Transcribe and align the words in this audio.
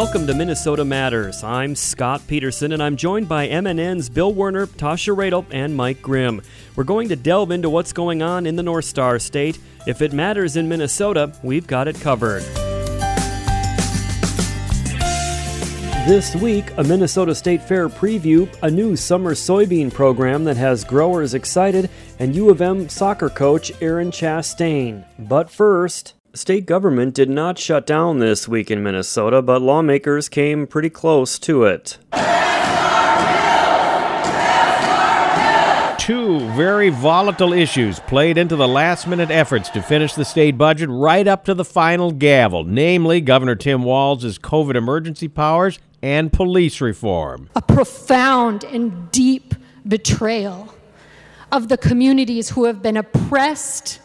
Welcome 0.00 0.26
to 0.28 0.34
Minnesota 0.34 0.82
Matters. 0.82 1.44
I'm 1.44 1.76
Scott 1.76 2.22
Peterson, 2.26 2.72
and 2.72 2.82
I'm 2.82 2.96
joined 2.96 3.28
by 3.28 3.46
MNN's 3.48 4.08
Bill 4.08 4.32
Werner, 4.32 4.66
Tasha 4.66 5.14
Radel, 5.14 5.44
and 5.50 5.76
Mike 5.76 6.00
Grimm. 6.00 6.40
We're 6.74 6.84
going 6.84 7.10
to 7.10 7.16
delve 7.16 7.50
into 7.50 7.68
what's 7.68 7.92
going 7.92 8.22
on 8.22 8.46
in 8.46 8.56
the 8.56 8.62
North 8.62 8.86
Star 8.86 9.18
State. 9.18 9.58
If 9.86 10.00
it 10.00 10.14
matters 10.14 10.56
in 10.56 10.70
Minnesota, 10.70 11.34
we've 11.42 11.66
got 11.66 11.86
it 11.86 12.00
covered. 12.00 12.40
This 16.08 16.34
week, 16.34 16.72
a 16.78 16.82
Minnesota 16.82 17.34
State 17.34 17.62
Fair 17.62 17.90
preview, 17.90 18.50
a 18.62 18.70
new 18.70 18.96
summer 18.96 19.34
soybean 19.34 19.92
program 19.92 20.44
that 20.44 20.56
has 20.56 20.82
growers 20.82 21.34
excited, 21.34 21.90
and 22.18 22.34
U 22.34 22.48
of 22.48 22.62
M 22.62 22.88
soccer 22.88 23.28
coach 23.28 23.70
Erin 23.82 24.10
Chastain. 24.10 25.04
But 25.18 25.50
first, 25.50 26.14
State 26.32 26.64
government 26.64 27.12
did 27.12 27.28
not 27.28 27.58
shut 27.58 27.84
down 27.84 28.20
this 28.20 28.46
week 28.46 28.70
in 28.70 28.84
Minnesota, 28.84 29.42
but 29.42 29.60
lawmakers 29.60 30.28
came 30.28 30.64
pretty 30.64 30.88
close 30.88 31.40
to 31.40 31.64
it. 31.64 31.98
Two 35.98 36.38
very 36.50 36.88
volatile 36.90 37.52
issues 37.52 37.98
played 37.98 38.38
into 38.38 38.54
the 38.54 38.68
last 38.68 39.08
minute 39.08 39.32
efforts 39.32 39.70
to 39.70 39.82
finish 39.82 40.14
the 40.14 40.24
state 40.24 40.56
budget 40.56 40.88
right 40.88 41.26
up 41.26 41.44
to 41.46 41.54
the 41.54 41.64
final 41.64 42.12
gavel, 42.12 42.62
namely 42.62 43.20
Governor 43.20 43.56
Tim 43.56 43.82
Walz's 43.82 44.38
COVID 44.38 44.76
emergency 44.76 45.26
powers 45.26 45.80
and 46.00 46.32
police 46.32 46.80
reform. 46.80 47.50
A 47.56 47.62
profound 47.62 48.62
and 48.62 49.10
deep 49.10 49.52
betrayal 49.86 50.72
of 51.50 51.66
the 51.66 51.76
communities 51.76 52.50
who 52.50 52.66
have 52.66 52.80
been 52.82 52.96
oppressed 52.96 53.98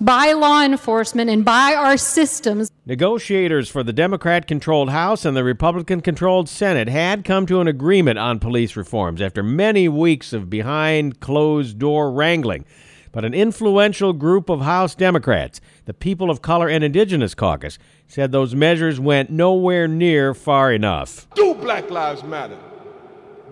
by 0.00 0.32
law 0.32 0.62
enforcement 0.62 1.30
and 1.30 1.44
by 1.44 1.74
our 1.74 1.96
systems. 1.96 2.70
Negotiators 2.86 3.68
for 3.68 3.82
the 3.82 3.92
Democrat 3.92 4.46
controlled 4.46 4.90
House 4.90 5.24
and 5.24 5.36
the 5.36 5.44
Republican 5.44 6.00
controlled 6.00 6.48
Senate 6.48 6.88
had 6.88 7.24
come 7.24 7.46
to 7.46 7.60
an 7.60 7.68
agreement 7.68 8.18
on 8.18 8.38
police 8.38 8.76
reforms 8.76 9.20
after 9.20 9.42
many 9.42 9.88
weeks 9.88 10.32
of 10.32 10.48
behind 10.48 11.20
closed 11.20 11.78
door 11.78 12.12
wrangling. 12.12 12.64
But 13.10 13.24
an 13.24 13.34
influential 13.34 14.12
group 14.12 14.48
of 14.48 14.60
House 14.60 14.94
Democrats, 14.94 15.60
the 15.86 15.94
People 15.94 16.30
of 16.30 16.42
Color 16.42 16.68
and 16.68 16.84
Indigenous 16.84 17.34
Caucus, 17.34 17.78
said 18.06 18.32
those 18.32 18.54
measures 18.54 19.00
went 19.00 19.30
nowhere 19.30 19.88
near 19.88 20.34
far 20.34 20.72
enough. 20.72 21.26
Do 21.34 21.54
Black 21.54 21.90
Lives 21.90 22.22
Matter? 22.22 22.58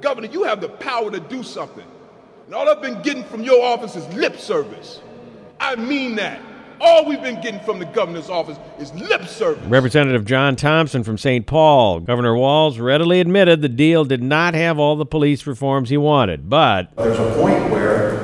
Governor, 0.00 0.28
you 0.28 0.44
have 0.44 0.60
the 0.60 0.68
power 0.68 1.10
to 1.10 1.20
do 1.20 1.42
something. 1.42 1.86
And 2.46 2.54
all 2.54 2.68
I've 2.68 2.82
been 2.82 3.02
getting 3.02 3.24
from 3.24 3.42
your 3.42 3.64
office 3.64 3.96
is 3.96 4.06
lip 4.14 4.38
service. 4.38 5.00
I 5.60 5.76
mean 5.76 6.16
that. 6.16 6.40
All 6.78 7.06
we've 7.06 7.22
been 7.22 7.40
getting 7.40 7.60
from 7.60 7.78
the 7.78 7.86
governor's 7.86 8.28
office 8.28 8.58
is 8.78 8.92
lip 8.94 9.24
service. 9.24 9.64
Representative 9.64 10.26
John 10.26 10.56
Thompson 10.56 11.02
from 11.02 11.16
St. 11.16 11.46
Paul. 11.46 12.00
Governor 12.00 12.36
Walz 12.36 12.78
readily 12.78 13.20
admitted 13.20 13.62
the 13.62 13.68
deal 13.68 14.04
did 14.04 14.22
not 14.22 14.52
have 14.52 14.78
all 14.78 14.94
the 14.94 15.06
police 15.06 15.46
reforms 15.46 15.88
he 15.88 15.96
wanted, 15.96 16.50
but. 16.50 16.94
There's 16.96 17.18
a 17.18 17.34
point 17.40 17.70
where, 17.70 18.18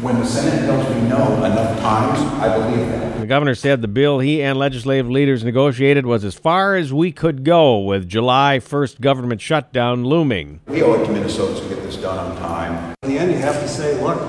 when 0.00 0.20
the 0.20 0.24
Senate 0.24 0.66
tells 0.66 0.88
me 0.94 1.08
no 1.08 1.44
enough 1.44 1.80
times, 1.80 2.20
I 2.40 2.56
believe 2.56 2.88
that. 2.90 3.18
The 3.18 3.26
governor 3.26 3.56
said 3.56 3.82
the 3.82 3.88
bill 3.88 4.20
he 4.20 4.40
and 4.40 4.56
legislative 4.56 5.10
leaders 5.10 5.42
negotiated 5.42 6.06
was 6.06 6.24
as 6.24 6.36
far 6.36 6.76
as 6.76 6.92
we 6.92 7.10
could 7.10 7.42
go 7.42 7.78
with 7.78 8.08
July 8.08 8.60
1st 8.62 9.00
government 9.00 9.40
shutdown 9.40 10.04
looming. 10.04 10.60
We 10.68 10.84
owe 10.84 10.94
it 10.94 11.04
to 11.04 11.12
Minnesotans 11.12 11.60
to 11.60 11.68
get 11.68 11.82
this 11.82 11.96
done 11.96 12.18
on 12.18 12.36
time. 12.36 12.94
In 13.02 13.10
the 13.10 13.18
end, 13.18 13.32
you 13.32 13.38
have 13.38 13.60
to 13.60 13.68
say, 13.68 14.00
look, 14.00 14.20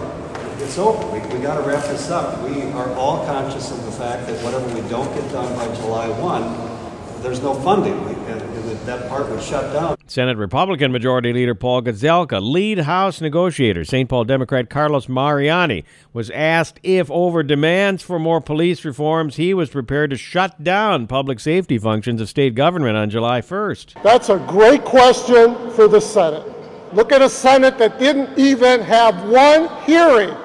it's 0.62 0.78
over. 0.78 1.06
We, 1.08 1.20
we 1.34 1.42
got 1.42 1.62
to 1.62 1.68
wrap 1.68 1.84
this 1.86 2.10
up. 2.10 2.42
We 2.48 2.64
are 2.72 2.94
all 2.94 3.26
conscious 3.26 3.72
of 3.72 3.84
the 3.86 3.92
fact 3.92 4.28
that 4.28 4.44
whatever 4.44 4.68
we 4.74 4.88
don't 4.90 5.14
get 5.16 5.32
done 5.32 5.54
by 5.56 5.74
July 5.76 6.10
1, 6.10 7.22
there's 7.24 7.42
no 7.42 7.54
funding. 7.54 8.04
We, 8.06 8.14
and, 8.32 8.42
and 8.42 8.60
that 8.86 9.10
part 9.10 9.30
would 9.30 9.42
shut 9.42 9.74
down. 9.74 9.98
Senate 10.08 10.38
Republican 10.38 10.92
Majority 10.92 11.34
Leader 11.34 11.56
Paul 11.56 11.82
Gazelka, 11.82 12.42
lead 12.42 12.80
House 12.80 13.22
negotiator 13.22 13.84
St. 13.86 14.10
Paul 14.10 14.24
Democrat 14.26 14.70
Carlos 14.70 15.08
Mariani, 15.08 15.84
was 16.14 16.30
asked 16.32 16.80
if, 16.84 17.10
over 17.12 17.44
demands 17.44 18.02
for 18.04 18.20
more 18.20 18.42
police 18.42 18.84
reforms, 18.84 19.36
he 19.36 19.54
was 19.54 19.70
prepared 19.70 20.10
to 20.10 20.18
shut 20.18 20.64
down 20.64 21.08
public 21.08 21.40
safety 21.40 21.78
functions 21.78 22.22
of 22.22 22.30
state 22.30 22.56
government 22.56 22.98
on 22.98 23.10
July 23.10 23.42
1st. 23.42 24.02
That's 24.04 24.30
a 24.30 24.38
great 24.48 24.84
question 24.84 25.72
for 25.72 25.88
the 25.88 26.00
Senate. 26.00 26.44
Look 26.94 27.12
at 27.12 27.22
a 27.22 27.30
Senate 27.30 27.78
that 27.78 28.00
didn't 28.00 28.40
even 28.40 28.82
have 28.82 29.30
one 29.30 29.70
hearing 29.84 30.36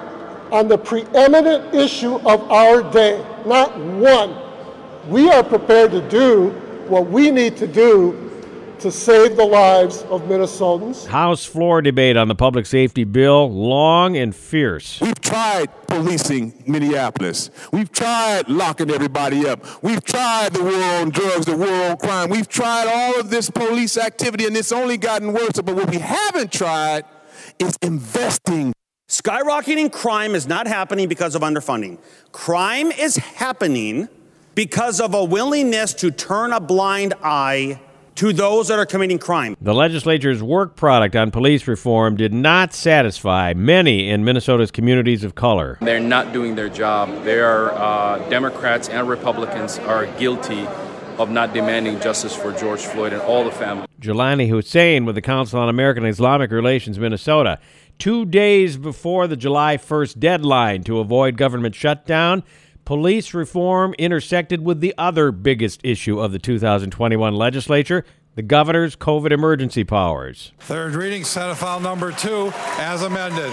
on 0.54 0.68
the 0.68 0.78
preeminent 0.78 1.74
issue 1.74 2.14
of 2.20 2.48
our 2.48 2.80
day. 2.92 3.18
Not 3.44 3.76
one. 3.76 4.40
We 5.08 5.28
are 5.28 5.42
prepared 5.42 5.90
to 5.90 6.08
do 6.08 6.50
what 6.86 7.10
we 7.10 7.32
need 7.32 7.56
to 7.56 7.66
do 7.66 8.30
to 8.78 8.92
save 8.92 9.36
the 9.36 9.44
lives 9.44 10.02
of 10.10 10.22
Minnesotans. 10.22 11.06
House 11.06 11.44
floor 11.44 11.82
debate 11.82 12.16
on 12.16 12.28
the 12.28 12.36
public 12.36 12.66
safety 12.66 13.02
bill, 13.02 13.50
long 13.50 14.16
and 14.16 14.34
fierce. 14.34 15.00
We've 15.00 15.20
tried 15.20 15.70
policing 15.88 16.62
Minneapolis. 16.68 17.50
We've 17.72 17.90
tried 17.90 18.48
locking 18.48 18.92
everybody 18.92 19.48
up. 19.48 19.82
We've 19.82 20.04
tried 20.04 20.52
the 20.52 20.62
war 20.62 21.00
on 21.00 21.10
drugs, 21.10 21.46
the 21.46 21.56
war 21.56 21.90
on 21.90 21.96
crime. 21.96 22.30
We've 22.30 22.48
tried 22.48 22.86
all 22.86 23.18
of 23.18 23.28
this 23.28 23.50
police 23.50 23.98
activity, 23.98 24.46
and 24.46 24.56
it's 24.56 24.70
only 24.70 24.98
gotten 24.98 25.32
worse. 25.32 25.60
But 25.64 25.74
what 25.74 25.90
we 25.90 25.98
haven't 25.98 26.52
tried 26.52 27.04
is 27.58 27.76
investing 27.82 28.72
Skyrocketing 29.08 29.92
crime 29.92 30.34
is 30.34 30.48
not 30.48 30.66
happening 30.66 31.08
because 31.08 31.34
of 31.34 31.42
underfunding. 31.42 31.98
Crime 32.32 32.90
is 32.90 33.16
happening 33.16 34.08
because 34.54 34.98
of 34.98 35.12
a 35.12 35.22
willingness 35.22 35.92
to 35.92 36.10
turn 36.10 36.54
a 36.54 36.60
blind 36.60 37.12
eye 37.22 37.78
to 38.14 38.32
those 38.32 38.68
that 38.68 38.78
are 38.78 38.86
committing 38.86 39.18
crime. 39.18 39.58
The 39.60 39.74
legislature's 39.74 40.42
work 40.42 40.74
product 40.74 41.16
on 41.16 41.30
police 41.30 41.68
reform 41.68 42.16
did 42.16 42.32
not 42.32 42.72
satisfy 42.72 43.52
many 43.54 44.08
in 44.08 44.24
Minnesota's 44.24 44.70
communities 44.70 45.22
of 45.22 45.34
color. 45.34 45.76
They're 45.82 46.00
not 46.00 46.32
doing 46.32 46.54
their 46.54 46.70
job. 46.70 47.24
They 47.24 47.40
are 47.40 47.72
uh, 47.72 48.26
Democrats 48.30 48.88
and 48.88 49.06
Republicans 49.06 49.78
are 49.80 50.06
guilty 50.18 50.66
of 51.18 51.30
not 51.30 51.52
demanding 51.52 52.00
justice 52.00 52.34
for 52.34 52.52
George 52.52 52.80
Floyd 52.80 53.12
and 53.12 53.22
all 53.22 53.44
the 53.44 53.52
family. 53.52 53.86
Jaylani 54.00 54.48
Hussein 54.48 55.04
with 55.04 55.14
the 55.14 55.22
Council 55.22 55.60
on 55.60 55.68
American 55.68 56.04
Islamic 56.04 56.50
Relations, 56.50 56.98
Minnesota. 56.98 57.58
Two 57.98 58.24
days 58.24 58.76
before 58.76 59.26
the 59.26 59.36
July 59.36 59.76
1st 59.76 60.18
deadline 60.18 60.82
to 60.84 60.98
avoid 60.98 61.36
government 61.36 61.74
shutdown, 61.74 62.42
police 62.84 63.32
reform 63.34 63.94
intersected 63.98 64.64
with 64.64 64.80
the 64.80 64.94
other 64.98 65.32
biggest 65.32 65.80
issue 65.84 66.20
of 66.20 66.32
the 66.32 66.38
2021 66.38 67.34
legislature 67.34 68.04
the 68.34 68.42
governor's 68.42 68.96
COVID 68.96 69.30
emergency 69.30 69.84
powers. 69.84 70.52
Third 70.58 70.94
reading, 70.96 71.24
Senate 71.24 71.56
file 71.56 71.78
number 71.78 72.10
two, 72.10 72.52
as 72.78 73.02
amended. 73.02 73.52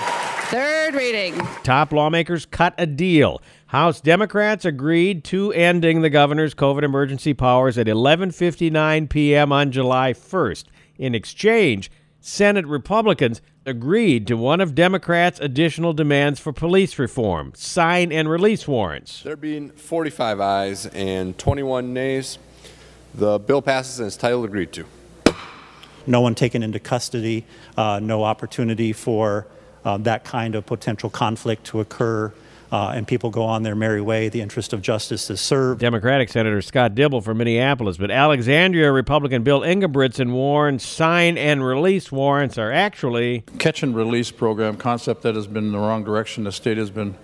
Third 0.49 0.95
reading. 0.95 1.37
Top 1.63 1.91
lawmakers 1.91 2.45
cut 2.45 2.73
a 2.77 2.87
deal. 2.87 3.41
House 3.67 4.01
Democrats 4.01 4.65
agreed 4.65 5.23
to 5.25 5.53
ending 5.53 6.01
the 6.01 6.09
governor's 6.09 6.55
COVID 6.55 6.83
emergency 6.83 7.33
powers 7.33 7.77
at 7.77 7.87
11:59 7.87 9.07
p.m. 9.07 9.51
on 9.51 9.71
July 9.71 10.13
1st. 10.13 10.65
In 10.97 11.15
exchange, 11.15 11.91
Senate 12.23 12.67
Republicans 12.67 13.41
agreed 13.65 14.27
to 14.27 14.37
one 14.37 14.61
of 14.61 14.75
Democrats' 14.75 15.39
additional 15.39 15.91
demands 15.91 16.39
for 16.39 16.53
police 16.53 16.99
reform 16.99 17.51
sign 17.55 18.11
and 18.11 18.29
release 18.29 18.67
warrants. 18.67 19.23
There 19.23 19.35
being 19.35 19.71
45 19.71 20.39
ayes 20.39 20.85
and 20.85 21.35
21 21.39 21.93
nays, 21.93 22.37
the 23.15 23.39
bill 23.39 23.63
passes 23.63 23.99
and 23.99 24.07
is 24.07 24.15
title 24.15 24.43
agreed 24.43 24.71
to. 24.73 24.85
No 26.05 26.21
one 26.21 26.35
taken 26.35 26.61
into 26.61 26.79
custody, 26.79 27.43
uh, 27.75 27.99
no 28.01 28.23
opportunity 28.23 28.93
for 28.93 29.47
uh, 29.83 29.97
that 29.97 30.23
kind 30.23 30.53
of 30.53 30.67
potential 30.67 31.09
conflict 31.09 31.65
to 31.65 31.79
occur. 31.79 32.31
Uh, 32.71 32.93
and 32.95 33.05
people 33.05 33.29
go 33.29 33.43
on 33.43 33.63
their 33.63 33.75
merry 33.75 33.99
way. 33.99 34.29
The 34.29 34.39
interest 34.39 34.71
of 34.71 34.81
justice 34.81 35.29
is 35.29 35.41
served. 35.41 35.81
Democratic 35.81 36.29
Senator 36.29 36.61
Scott 36.61 36.95
Dibble 36.95 37.19
from 37.19 37.39
Minneapolis, 37.39 37.97
but 37.97 38.09
Alexandria 38.09 38.93
Republican 38.93 39.43
Bill 39.43 39.59
Ingebrigtsen 39.59 40.31
warned 40.31 40.81
sign 40.81 41.37
and 41.37 41.65
release 41.65 42.13
warrants 42.13 42.57
are 42.57 42.71
actually 42.71 43.43
catch 43.59 43.83
and 43.83 43.93
release 43.93 44.31
program 44.31 44.77
concept 44.77 45.21
that 45.23 45.35
has 45.35 45.47
been 45.47 45.65
in 45.65 45.71
the 45.73 45.79
wrong 45.79 46.05
direction. 46.05 46.45
The 46.45 46.53
state 46.53 46.77
has 46.77 46.89
been 46.89 47.17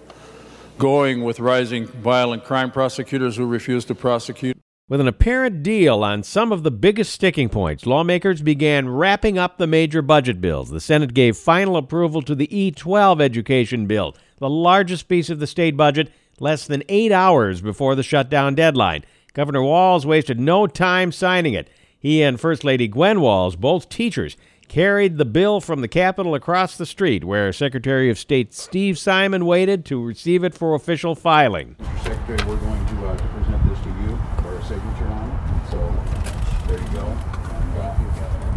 going 0.78 1.24
with 1.24 1.40
rising 1.40 1.88
violent 1.88 2.44
crime 2.44 2.70
prosecutors 2.70 3.38
who 3.38 3.46
refuse 3.46 3.86
to 3.86 3.96
prosecute. 3.96 4.58
With 4.90 5.02
an 5.02 5.08
apparent 5.08 5.64
deal 5.64 6.02
on 6.02 6.24
some 6.24 6.54
of 6.54 6.64
the 6.64 6.72
biggest 6.72 7.12
sticking 7.12 7.50
points, 7.50 7.86
lawmakers 7.86 8.42
began 8.42 8.88
wrapping 8.88 9.38
up 9.38 9.58
the 9.58 9.68
major 9.68 10.02
budget 10.02 10.40
bills. 10.40 10.70
The 10.70 10.80
Senate 10.80 11.14
gave 11.14 11.36
final 11.36 11.76
approval 11.76 12.22
to 12.22 12.34
the 12.34 12.48
E12 12.48 13.22
education 13.22 13.86
bill, 13.86 14.16
the 14.40 14.50
largest 14.50 15.08
piece 15.08 15.30
of 15.30 15.40
the 15.40 15.48
state 15.48 15.76
budget, 15.78 16.12
less 16.40 16.68
than 16.68 16.84
eight 16.90 17.12
hours 17.12 17.62
before 17.62 17.96
the 17.96 18.04
shutdown 18.04 18.56
deadline. 18.56 19.04
Governor 19.34 19.64
Walz 19.64 20.06
wasted 20.06 20.40
no 20.40 20.68
time 20.68 21.12
signing 21.12 21.54
it. 21.54 21.70
He 22.00 22.22
and 22.22 22.40
First 22.40 22.64
Lady 22.64 22.88
Gwen 22.88 23.22
Walz, 23.22 23.56
both 23.56 23.90
teachers, 23.90 24.38
carried 24.68 25.18
the 25.18 25.26
bill 25.26 25.62
from 25.62 25.82
the 25.82 25.88
Capitol 25.88 26.36
across 26.36 26.78
the 26.78 26.86
street, 26.86 27.24
where 27.24 27.54
Secretary 27.54 28.10
of 28.10 28.20
State 28.20 28.54
Steve 28.54 29.00
Simon 29.00 29.46
waited 29.46 29.86
to 29.86 30.04
receive 30.04 30.44
it 30.44 30.54
for 30.54 30.76
official 30.76 31.16
filing. 31.16 31.76
Secretary, 32.04 32.38
we're 32.48 32.58
going 32.58 32.86
to, 32.86 33.08
uh, 33.08 33.18
to 33.18 33.24
present 33.28 33.70
this 33.70 33.80
to 33.80 33.90
you 33.90 34.20
for 34.42 34.58
a 34.58 34.64
signature 34.64 35.08
on 35.08 35.32
it. 35.32 35.72
So 35.72 36.08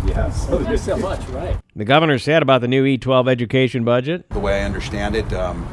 Yes. 0.06 0.46
Thanks 0.46 0.82
so 0.82 0.96
much, 0.96 1.20
right. 1.28 1.56
The 1.76 1.84
governor 1.84 2.18
said 2.18 2.42
about 2.42 2.60
the 2.60 2.68
new 2.68 2.84
E12 2.84 3.28
education 3.28 3.84
budget. 3.84 4.28
The 4.30 4.38
way 4.38 4.60
I 4.62 4.64
understand 4.64 5.14
it, 5.14 5.30
um, 5.32 5.66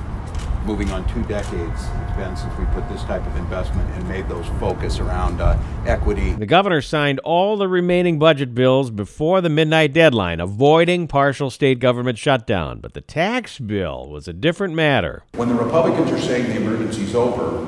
moving 0.68 0.92
on 0.92 1.08
two 1.08 1.24
decades 1.24 1.82
it's 2.04 2.18
been 2.18 2.36
since 2.36 2.54
we 2.58 2.66
put 2.66 2.88
this 2.90 3.02
type 3.04 3.26
of 3.26 3.36
investment 3.38 3.90
and 3.96 4.08
made 4.10 4.28
those 4.28 4.46
focus 4.60 5.00
around 5.00 5.40
uh, 5.40 5.58
equity. 5.86 6.34
The 6.34 6.46
governor 6.46 6.82
signed 6.82 7.20
all 7.20 7.56
the 7.56 7.70
remaining 7.70 8.20
budget 8.20 8.54
bills 8.54 8.92
before 8.92 9.40
the 9.40 9.50
midnight 9.50 9.94
deadline, 9.94 10.42
avoiding 10.42 11.08
partial 11.08 11.50
state 11.50 11.80
government 11.80 12.18
shutdown. 12.18 12.82
But 12.82 12.94
the 12.96 13.02
tax 13.02 13.60
bill 13.60 14.10
was 14.10 14.28
a 14.28 14.34
different 14.34 14.74
matter. 14.74 15.24
When 15.36 15.48
the 15.48 15.56
Republicans 15.56 16.12
are 16.12 16.20
saying 16.20 16.48
the 16.48 16.58
emergency's 16.58 17.16
over, 17.16 17.66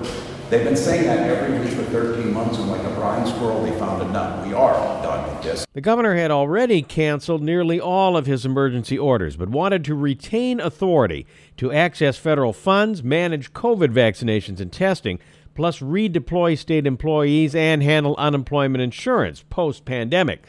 they've 0.50 0.64
been 0.64 0.76
saying 0.76 1.06
that 1.06 1.30
every 1.30 1.60
week 1.60 1.74
for 1.74 1.84
13 1.84 2.34
months, 2.34 2.58
and 2.58 2.70
like 2.70 2.84
a 2.84 2.90
blind 2.96 3.28
squirrel, 3.28 3.64
they 3.64 3.78
found 3.78 4.02
a 4.02 4.12
nut. 4.12 4.46
We 4.46 4.54
are 4.54 4.74
done 5.04 5.34
with 5.34 5.44
this. 5.44 5.66
The 5.74 5.82
governor 5.82 6.16
had 6.16 6.32
already 6.32 6.82
canceled 6.82 7.42
nearly 7.42 7.80
all 7.80 8.18
of 8.18 8.26
his 8.26 8.46
emergency 8.46 8.98
orders, 8.98 9.36
but 9.38 9.50
wanted 9.50 9.86
to 9.86 9.96
retain 9.96 10.60
authority 10.60 11.28
to 11.58 11.72
access 11.72 12.18
federal 12.18 12.54
funds, 12.54 13.04
manage 13.04 13.54
COVID 13.54 13.94
vaccinations 13.94 14.60
and 14.60 14.72
testing, 14.72 15.20
plus 15.56 15.80
redeploy 15.80 16.58
state 16.58 16.88
employees 16.88 17.54
and 17.54 17.84
handle 17.84 18.16
unemployment 18.18 18.82
insurance 18.82 19.44
post 19.50 19.86
pandemic. 19.86 20.44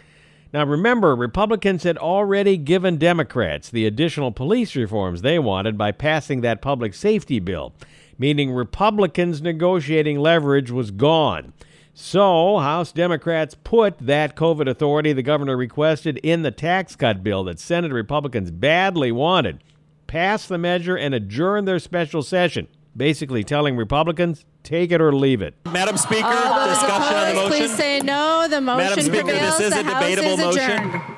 Now, 0.53 0.65
remember, 0.65 1.15
Republicans 1.15 1.85
had 1.85 1.97
already 1.97 2.57
given 2.57 2.97
Democrats 2.97 3.71
the 3.71 3.87
additional 3.87 4.33
police 4.33 4.75
reforms 4.75 5.23
they 5.23 5.39
wanted 5.39 5.79
by 5.79 5.93
passing 5.93 6.41
that 6.41 6.61
public 6.61 6.93
safety 6.93 7.39
bill, 7.39 7.73
meaning 8.21 8.53
Republicans' 8.53 9.41
negotiating 9.41 10.19
leverage 10.21 10.71
was 10.71 10.91
gone. 10.91 11.55
So, 11.95 12.59
House 12.59 12.93
Democrats 12.93 13.57
put 13.65 13.99
that 13.99 14.37
COVID 14.37 14.69
authority 14.69 15.13
the 15.15 15.23
governor 15.23 15.57
requested 15.57 16.19
in 16.19 16.43
the 16.43 16.51
tax 16.51 16.95
cut 16.95 17.23
bill 17.23 17.45
that 17.45 17.59
Senate 17.59 17.93
Republicans 17.93 18.51
badly 18.51 19.11
wanted, 19.11 19.65
pass 20.07 20.47
the 20.47 20.59
measure, 20.59 20.97
and 20.97 21.15
adjourn 21.15 21.65
their 21.65 21.79
special 21.79 22.23
session, 22.23 22.69
basically 22.95 23.43
telling 23.43 23.75
Republicans, 23.77 24.45
take 24.63 24.93
it 24.93 25.01
or 25.01 25.15
leave 25.15 25.41
it. 25.41 25.55
Madam 25.65 25.97
Speaker, 25.97 26.27
All 26.27 26.67
those 26.67 26.79
discussion 26.79 27.17
on 27.17 27.29
the 27.29 27.35
motion. 27.35 27.51
Please 27.51 27.75
say 27.75 28.01
no. 28.01 28.47
The 28.49 28.61
motion 28.61 28.87
Madam 28.87 29.05
Speaker, 29.05 29.23
prevails. 29.25 29.59
this 29.59 29.67
is 29.69 29.73
the 29.73 29.81
a 29.81 29.83
House 29.85 30.03
debatable 30.05 30.33
is 30.33 30.57
motion. 30.57 31.17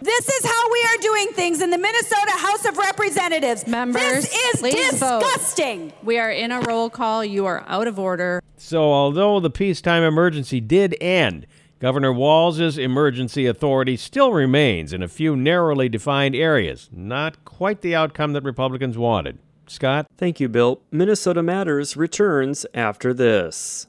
Adjourned. 0.00 0.06
This 0.06 0.28
is 0.28 0.44
how 0.46 0.70
we 0.70 0.82
are 0.82 1.02
doing 1.02 1.28
things 1.28 1.60
in 1.60 1.70
the 1.70 1.78
Minnesota 1.78 2.32
House 2.32 2.64
of 2.64 2.76
Representatives. 2.78 3.66
Members, 3.66 4.02
this 4.02 4.54
is 4.54 4.60
please 4.60 4.98
vote. 4.98 5.20
disgusting. 5.20 5.92
We 6.02 6.18
are 6.18 6.30
in 6.30 6.52
a 6.52 6.60
roll 6.60 6.90
call. 6.90 7.24
You 7.24 7.46
are 7.46 7.64
out 7.66 7.86
of 7.86 7.98
order. 7.98 8.42
So, 8.56 8.92
although 8.92 9.40
the 9.40 9.50
peacetime 9.50 10.02
emergency 10.02 10.60
did 10.60 10.96
end, 11.00 11.46
Governor 11.78 12.12
Walz's 12.12 12.78
emergency 12.78 13.46
authority 13.46 13.96
still 13.96 14.32
remains 14.32 14.92
in 14.92 15.02
a 15.02 15.08
few 15.08 15.36
narrowly 15.36 15.88
defined 15.88 16.34
areas. 16.34 16.88
Not 16.90 17.44
quite 17.44 17.82
the 17.82 17.94
outcome 17.94 18.32
that 18.32 18.42
Republicans 18.44 18.96
wanted. 18.96 19.38
Scott? 19.66 20.06
Thank 20.16 20.40
you, 20.40 20.48
Bill. 20.48 20.80
Minnesota 20.90 21.42
Matters 21.42 21.96
returns 21.96 22.64
after 22.72 23.12
this. 23.12 23.88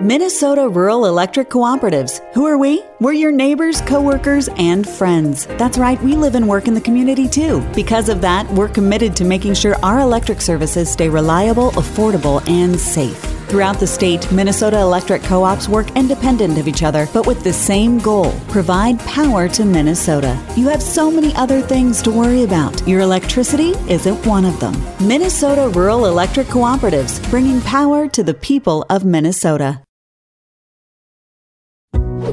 Minnesota 0.00 0.68
Rural 0.68 1.06
Electric 1.06 1.50
Cooperatives. 1.50 2.20
Who 2.32 2.46
are 2.46 2.56
we? 2.56 2.84
We're 3.00 3.14
your 3.14 3.32
neighbors, 3.32 3.80
coworkers, 3.80 4.48
and 4.56 4.88
friends. 4.88 5.46
That's 5.58 5.76
right, 5.76 6.00
we 6.04 6.14
live 6.14 6.36
and 6.36 6.48
work 6.48 6.68
in 6.68 6.74
the 6.74 6.80
community 6.80 7.26
too. 7.26 7.66
Because 7.74 8.08
of 8.08 8.20
that, 8.20 8.48
we're 8.52 8.68
committed 8.68 9.16
to 9.16 9.24
making 9.24 9.54
sure 9.54 9.74
our 9.82 9.98
electric 9.98 10.40
services 10.40 10.88
stay 10.88 11.08
reliable, 11.08 11.72
affordable, 11.72 12.48
and 12.48 12.78
safe. 12.78 13.18
Throughout 13.48 13.80
the 13.80 13.88
state, 13.88 14.30
Minnesota 14.30 14.78
electric 14.78 15.24
co 15.24 15.42
ops 15.42 15.68
work 15.68 15.90
independent 15.96 16.58
of 16.58 16.68
each 16.68 16.84
other, 16.84 17.08
but 17.12 17.26
with 17.26 17.42
the 17.42 17.52
same 17.52 17.98
goal 17.98 18.30
provide 18.48 19.00
power 19.00 19.48
to 19.48 19.64
Minnesota. 19.64 20.40
You 20.54 20.68
have 20.68 20.82
so 20.82 21.10
many 21.10 21.34
other 21.34 21.60
things 21.60 22.02
to 22.02 22.12
worry 22.12 22.44
about. 22.44 22.86
Your 22.86 23.00
electricity 23.00 23.70
isn't 23.88 24.24
one 24.24 24.44
of 24.44 24.60
them. 24.60 24.74
Minnesota 25.00 25.68
Rural 25.70 26.06
Electric 26.06 26.46
Cooperatives, 26.46 27.18
bringing 27.30 27.60
power 27.62 28.06
to 28.06 28.22
the 28.22 28.34
people 28.34 28.86
of 28.90 29.04
Minnesota. 29.04 29.80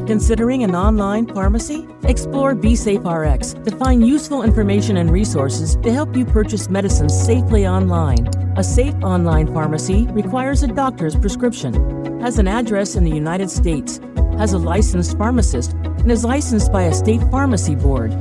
Considering 0.07 0.63
an 0.63 0.75
online 0.75 1.25
pharmacy? 1.25 1.88
Explore 2.04 2.54
BeSafeRx 2.54 3.63
to 3.63 3.75
find 3.75 4.06
useful 4.06 4.44
information 4.44 4.98
and 4.98 5.10
resources 5.10 5.78
to 5.78 5.92
help 5.92 6.16
you 6.16 6.24
purchase 6.24 6.69
medicines 6.69 7.19
safely 7.19 7.68
online. 7.68 8.28
A 8.56 8.63
safe 8.63 8.94
online 9.02 9.48
pharmacy 9.52 10.06
requires 10.12 10.62
a 10.62 10.68
doctor's 10.68 11.16
prescription, 11.16 12.22
has 12.22 12.38
an 12.38 12.48
address 12.48 12.96
in 12.96 13.04
the 13.04 13.10
United 13.10 13.50
States, 13.50 14.00
has 14.38 14.54
a 14.54 14.60
licensed 14.60 15.18
pharmacist, 15.18 15.74
and 15.74 16.12
is 16.12 16.24
licensed 16.24 16.72
by 16.72 16.84
a 16.84 16.94
state 16.94 17.22
pharmacy 17.31 17.74
board. 17.74 18.12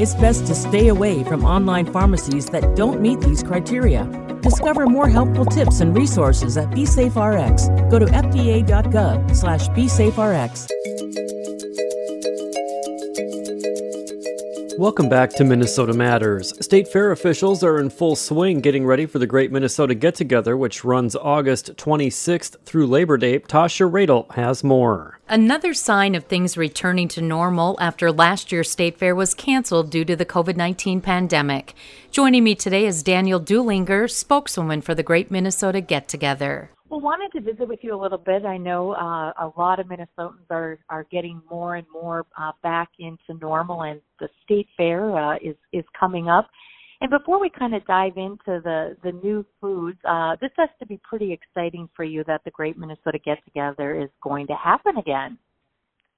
It's 0.00 0.16
best 0.16 0.44
to 0.48 0.56
stay 0.56 0.88
away 0.88 1.22
from 1.22 1.44
online 1.44 1.86
pharmacies 1.86 2.46
that 2.46 2.74
don't 2.74 3.00
meet 3.00 3.20
these 3.20 3.44
criteria. 3.44 4.21
Discover 4.42 4.86
more 4.86 5.08
helpful 5.08 5.44
tips 5.44 5.80
and 5.80 5.96
resources 5.96 6.56
at 6.56 6.70
BeSafeRx. 6.70 7.90
Go 7.90 7.98
to 7.98 8.06
fda.gov 8.06 9.36
slash 9.36 9.68
BeSafeRx. 9.68 10.68
Welcome 14.78 15.10
back 15.10 15.30
to 15.34 15.44
Minnesota 15.44 15.92
Matters. 15.92 16.54
State 16.64 16.88
Fair 16.88 17.12
officials 17.12 17.62
are 17.62 17.78
in 17.78 17.90
full 17.90 18.16
swing 18.16 18.60
getting 18.60 18.86
ready 18.86 19.04
for 19.04 19.18
the 19.18 19.26
Great 19.26 19.52
Minnesota 19.52 19.94
Get 19.94 20.14
Together, 20.14 20.56
which 20.56 20.82
runs 20.82 21.14
August 21.14 21.76
26th 21.76 22.58
through 22.64 22.86
Labor 22.86 23.18
Day. 23.18 23.40
Tasha 23.40 23.90
Radel 23.90 24.32
has 24.32 24.64
more. 24.64 25.18
Another 25.28 25.74
sign 25.74 26.14
of 26.14 26.24
things 26.24 26.56
returning 26.56 27.06
to 27.08 27.20
normal 27.20 27.76
after 27.80 28.10
last 28.10 28.50
year's 28.50 28.70
State 28.70 28.98
Fair 28.98 29.14
was 29.14 29.34
canceled 29.34 29.90
due 29.90 30.06
to 30.06 30.16
the 30.16 30.26
COVID 30.26 30.56
19 30.56 31.02
pandemic. 31.02 31.74
Joining 32.10 32.42
me 32.42 32.54
today 32.54 32.86
is 32.86 33.02
Danielle 33.02 33.40
Dullinger, 33.40 34.10
spokeswoman 34.10 34.80
for 34.80 34.94
the 34.94 35.02
Great 35.02 35.30
Minnesota 35.30 35.80
Get 35.80 36.08
Together. 36.08 36.70
Well, 36.92 37.00
wanted 37.00 37.32
to 37.32 37.40
visit 37.40 37.66
with 37.66 37.78
you 37.80 37.94
a 37.94 37.96
little 37.96 38.18
bit. 38.18 38.44
I 38.44 38.58
know 38.58 38.92
uh, 38.92 39.32
a 39.40 39.50
lot 39.56 39.80
of 39.80 39.86
Minnesotans 39.86 40.50
are 40.50 40.78
are 40.90 41.04
getting 41.04 41.40
more 41.50 41.76
and 41.76 41.86
more 41.90 42.26
uh, 42.36 42.52
back 42.62 42.90
into 42.98 43.40
normal, 43.40 43.84
and 43.84 44.02
the 44.20 44.28
state 44.44 44.68
fair 44.76 45.16
uh, 45.16 45.36
is 45.36 45.56
is 45.72 45.86
coming 45.98 46.28
up. 46.28 46.50
And 47.00 47.10
before 47.10 47.40
we 47.40 47.48
kind 47.48 47.74
of 47.74 47.82
dive 47.86 48.18
into 48.18 48.60
the 48.62 48.94
the 49.02 49.12
new 49.24 49.42
foods, 49.58 49.96
uh, 50.06 50.36
this 50.42 50.50
has 50.58 50.68
to 50.80 50.86
be 50.86 51.00
pretty 51.02 51.32
exciting 51.32 51.88
for 51.96 52.04
you 52.04 52.24
that 52.24 52.42
the 52.44 52.50
Great 52.50 52.76
Minnesota 52.76 53.18
Get 53.24 53.42
Together 53.46 53.98
is 53.98 54.10
going 54.22 54.46
to 54.48 54.54
happen 54.54 54.98
again. 54.98 55.38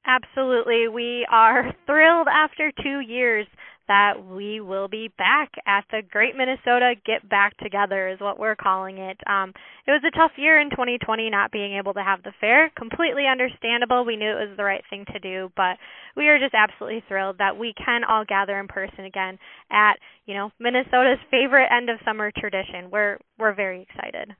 Absolutely. 0.06 0.88
We 0.88 1.24
are 1.30 1.72
thrilled 1.86 2.26
after 2.26 2.72
two 2.82 2.98
years 2.98 3.46
that 3.88 4.24
we 4.24 4.60
will 4.60 4.88
be 4.88 5.08
back 5.18 5.52
at 5.66 5.84
the 5.90 6.02
Great 6.10 6.36
Minnesota 6.36 6.94
Get 7.04 7.28
Back 7.28 7.56
Together, 7.58 8.08
is 8.08 8.20
what 8.20 8.38
we're 8.38 8.56
calling 8.56 8.98
it. 8.98 9.18
Um, 9.26 9.52
it 9.86 9.90
was 9.90 10.02
a 10.06 10.16
tough 10.16 10.32
year 10.36 10.60
in 10.60 10.70
2020 10.70 11.30
not 11.30 11.52
being 11.52 11.76
able 11.76 11.94
to 11.94 12.02
have 12.02 12.22
the 12.22 12.32
fair. 12.40 12.70
Completely 12.76 13.24
understandable. 13.30 14.04
We 14.04 14.16
knew 14.16 14.30
it 14.30 14.48
was 14.48 14.56
the 14.56 14.64
right 14.64 14.84
thing 14.90 15.04
to 15.12 15.18
do, 15.18 15.50
but 15.56 15.76
we 16.16 16.28
are 16.28 16.38
just 16.38 16.54
absolutely 16.54 17.02
thrilled 17.08 17.38
that 17.38 17.56
we 17.56 17.74
can 17.74 18.02
all 18.04 18.24
gather 18.24 18.58
in 18.58 18.68
person 18.68 19.04
again 19.04 19.38
at, 19.70 19.94
you 20.26 20.34
know, 20.34 20.50
Minnesota's 20.58 21.18
favorite 21.30 21.68
end 21.70 21.90
of 21.90 21.98
summer 22.04 22.30
tradition. 22.36 22.90
We're 22.90 23.18
we're 23.38 23.54
very 23.54 23.82
excited. 23.82 24.34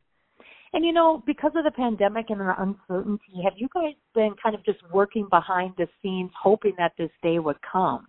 And 0.75 0.85
you 0.85 0.93
know, 0.93 1.23
because 1.25 1.53
of 1.55 1.63
the 1.63 1.71
pandemic 1.71 2.31
and 2.31 2.41
the 2.41 2.53
uncertainty, 2.59 3.43
have 3.45 3.53
you 3.57 3.69
guys 3.73 3.95
been 4.13 4.35
kind 4.43 4.57
of 4.57 4.65
just 4.65 4.79
working 4.93 5.29
behind 5.31 5.75
the 5.79 5.87
scenes, 6.03 6.33
hoping 6.41 6.73
that 6.79 6.93
this 6.99 7.11
day 7.23 7.39
would 7.39 7.59
come? 7.63 8.09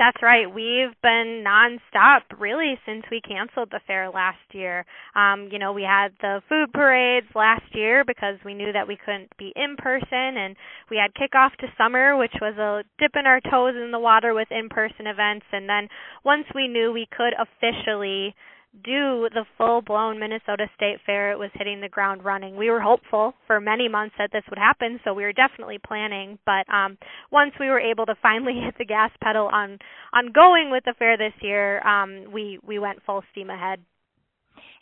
That's 0.00 0.16
right. 0.22 0.46
We've 0.48 0.96
been 1.02 1.44
nonstop 1.46 2.22
really 2.38 2.80
since 2.86 3.04
we 3.10 3.20
canceled 3.20 3.68
the 3.70 3.80
fair 3.86 4.08
last 4.08 4.40
year. 4.52 4.86
Um, 5.14 5.50
you 5.52 5.58
know, 5.58 5.74
we 5.74 5.82
had 5.82 6.12
the 6.22 6.40
food 6.48 6.72
parades 6.72 7.26
last 7.34 7.68
year 7.74 8.02
because 8.06 8.36
we 8.42 8.54
knew 8.54 8.72
that 8.72 8.88
we 8.88 8.96
couldn't 8.96 9.28
be 9.36 9.52
in 9.54 9.76
person 9.76 10.40
and 10.40 10.56
we 10.90 10.96
had 10.96 11.12
kickoff 11.12 11.54
to 11.60 11.66
summer, 11.76 12.16
which 12.16 12.32
was 12.40 12.56
a 12.56 12.82
dipping 12.98 13.26
our 13.26 13.42
toes 13.42 13.74
in 13.76 13.90
the 13.92 13.98
water 13.98 14.32
with 14.32 14.48
in 14.50 14.70
person 14.70 15.06
events 15.06 15.44
and 15.52 15.68
then 15.68 15.86
once 16.24 16.46
we 16.54 16.66
knew 16.66 16.92
we 16.92 17.06
could 17.14 17.34
officially 17.36 18.34
do 18.72 19.28
the 19.34 19.44
full 19.58 19.82
blown 19.82 20.18
Minnesota 20.18 20.66
State 20.76 20.98
Fair, 21.04 21.32
it 21.32 21.38
was 21.38 21.50
hitting 21.54 21.80
the 21.80 21.88
ground 21.88 22.24
running. 22.24 22.56
We 22.56 22.70
were 22.70 22.80
hopeful 22.80 23.34
for 23.46 23.60
many 23.60 23.88
months 23.88 24.14
that 24.18 24.30
this 24.32 24.44
would 24.48 24.58
happen, 24.58 25.00
so 25.04 25.12
we 25.12 25.24
were 25.24 25.32
definitely 25.32 25.78
planning. 25.84 26.38
But 26.46 26.72
um, 26.72 26.96
once 27.32 27.52
we 27.58 27.68
were 27.68 27.80
able 27.80 28.06
to 28.06 28.14
finally 28.22 28.60
hit 28.64 28.74
the 28.78 28.84
gas 28.84 29.10
pedal 29.22 29.48
on 29.52 29.78
on 30.12 30.32
going 30.32 30.70
with 30.70 30.84
the 30.84 30.94
fair 30.98 31.16
this 31.18 31.34
year, 31.42 31.86
um, 31.86 32.32
we 32.32 32.58
we 32.62 32.78
went 32.78 33.02
full 33.04 33.22
steam 33.32 33.50
ahead. 33.50 33.80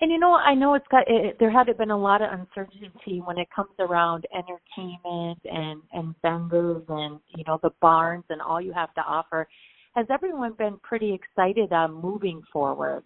And 0.01 0.13
you 0.13 0.19
know, 0.19 0.35
I 0.35 0.55
know 0.55 0.75
it's 0.75 0.87
got 0.91 1.05
it, 1.09 1.39
there 1.41 1.51
had 1.51 1.67
been 1.77 1.91
a 1.91 1.99
lot 1.99 2.23
of 2.23 2.31
uncertainty 2.31 3.21
when 3.25 3.39
it 3.39 3.49
comes 3.55 3.75
around 3.79 4.27
entertainment 4.33 5.41
and 5.45 5.83
and 5.93 6.15
vendors 6.23 6.83
and 6.89 7.21
you 7.37 7.45
know 7.47 7.59
the 7.63 7.71
barns 7.81 8.25
and 8.29 8.41
all 8.41 8.61
you 8.61 8.73
have 8.73 8.93
to 8.95 9.01
offer. 9.01 9.49
Has 9.97 10.07
everyone 10.11 10.53
been 10.53 10.79
pretty 10.83 11.13
excited 11.13 11.73
on 11.73 11.95
moving 11.95 12.43
forward? 12.53 13.03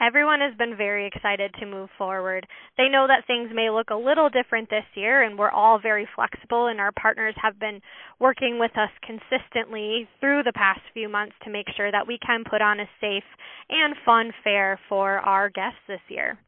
Everyone 0.00 0.40
has 0.40 0.56
been 0.56 0.76
very 0.76 1.06
excited 1.06 1.54
to 1.60 1.66
move 1.66 1.90
forward. 1.98 2.46
They 2.78 2.88
know 2.88 3.06
that 3.06 3.26
things 3.26 3.50
may 3.54 3.68
look 3.68 3.90
a 3.90 3.94
little 3.94 4.30
different 4.30 4.70
this 4.70 4.84
year, 4.94 5.22
and 5.22 5.38
we're 5.38 5.50
all 5.50 5.78
very 5.78 6.08
flexible, 6.14 6.68
and 6.68 6.80
our 6.80 6.92
partners 6.92 7.34
have 7.36 7.58
been 7.60 7.82
working 8.18 8.58
with 8.58 8.70
us 8.78 8.88
consistently 9.04 10.08
through 10.18 10.42
the 10.42 10.54
past 10.54 10.80
few 10.94 11.10
months 11.10 11.34
to 11.44 11.50
make 11.50 11.66
sure 11.76 11.92
that 11.92 12.06
we 12.06 12.18
can 12.24 12.44
put 12.48 12.62
on 12.62 12.80
a 12.80 12.88
safe 13.00 13.24
and 13.68 13.94
fun 14.06 14.32
fair 14.42 14.80
for 14.88 15.18
our 15.18 15.50
guests 15.50 15.80
this 15.86 16.00
year. 16.08 16.38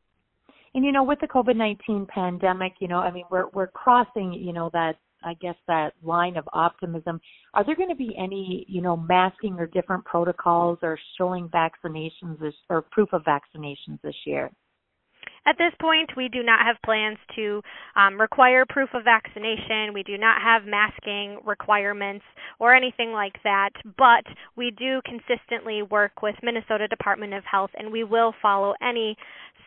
And 0.74 0.84
you 0.84 0.92
know, 0.92 1.02
with 1.02 1.20
the 1.20 1.28
COVID 1.28 1.54
nineteen 1.54 2.06
pandemic, 2.06 2.72
you 2.80 2.88
know, 2.88 2.98
I 2.98 3.10
mean, 3.10 3.24
we're 3.30 3.48
we're 3.52 3.66
crossing, 3.66 4.32
you 4.32 4.54
know, 4.54 4.70
that 4.72 4.96
I 5.24 5.34
guess 5.34 5.56
that 5.68 5.92
line 6.02 6.36
of 6.36 6.48
optimism. 6.52 7.20
Are 7.54 7.64
there 7.64 7.76
going 7.76 7.88
to 7.88 7.94
be 7.94 8.16
any, 8.18 8.64
you 8.68 8.80
know, 8.80 8.96
masking 8.96 9.54
or 9.58 9.66
different 9.66 10.04
protocols 10.04 10.78
or 10.82 10.98
showing 11.18 11.48
vaccinations 11.48 12.38
this, 12.40 12.54
or 12.68 12.82
proof 12.82 13.12
of 13.12 13.22
vaccinations 13.22 14.00
this 14.02 14.16
year? 14.26 14.50
At 15.44 15.58
this 15.58 15.72
point, 15.80 16.10
we 16.16 16.28
do 16.28 16.42
not 16.44 16.64
have 16.64 16.76
plans 16.84 17.18
to 17.34 17.62
um, 17.96 18.20
require 18.20 18.64
proof 18.68 18.90
of 18.94 19.02
vaccination. 19.04 19.92
We 19.92 20.04
do 20.04 20.16
not 20.16 20.40
have 20.40 20.66
masking 20.66 21.40
requirements 21.44 22.24
or 22.60 22.74
anything 22.74 23.10
like 23.10 23.42
that, 23.42 23.70
but 23.98 24.24
we 24.56 24.70
do 24.70 25.00
consistently 25.04 25.82
work 25.82 26.22
with 26.22 26.36
Minnesota 26.44 26.86
Department 26.86 27.34
of 27.34 27.42
Health 27.44 27.70
and 27.76 27.90
we 27.90 28.04
will 28.04 28.32
follow 28.40 28.74
any 28.80 29.16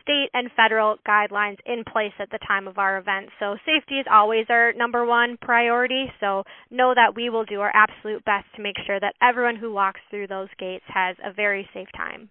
state 0.01 0.29
and 0.33 0.49
federal 0.55 0.97
guidelines 1.05 1.57
in 1.65 1.83
place 1.83 2.13
at 2.19 2.29
the 2.29 2.39
time 2.47 2.67
of 2.67 2.77
our 2.77 2.97
event. 2.97 3.29
So 3.39 3.57
safety 3.65 3.95
is 3.95 4.05
always 4.09 4.45
our 4.49 4.71
number 4.73 5.05
one 5.05 5.37
priority. 5.41 6.05
So 6.19 6.43
know 6.71 6.93
that 6.95 7.15
we 7.15 7.29
will 7.29 7.43
do 7.43 7.59
our 7.59 7.71
absolute 7.73 8.23
best 8.23 8.45
to 8.55 8.61
make 8.61 8.75
sure 8.85 8.99
that 8.99 9.15
everyone 9.21 9.55
who 9.57 9.73
walks 9.73 9.99
through 10.09 10.27
those 10.27 10.49
gates 10.57 10.85
has 10.87 11.17
a 11.25 11.33
very 11.33 11.67
safe 11.73 11.89
time. 11.97 12.29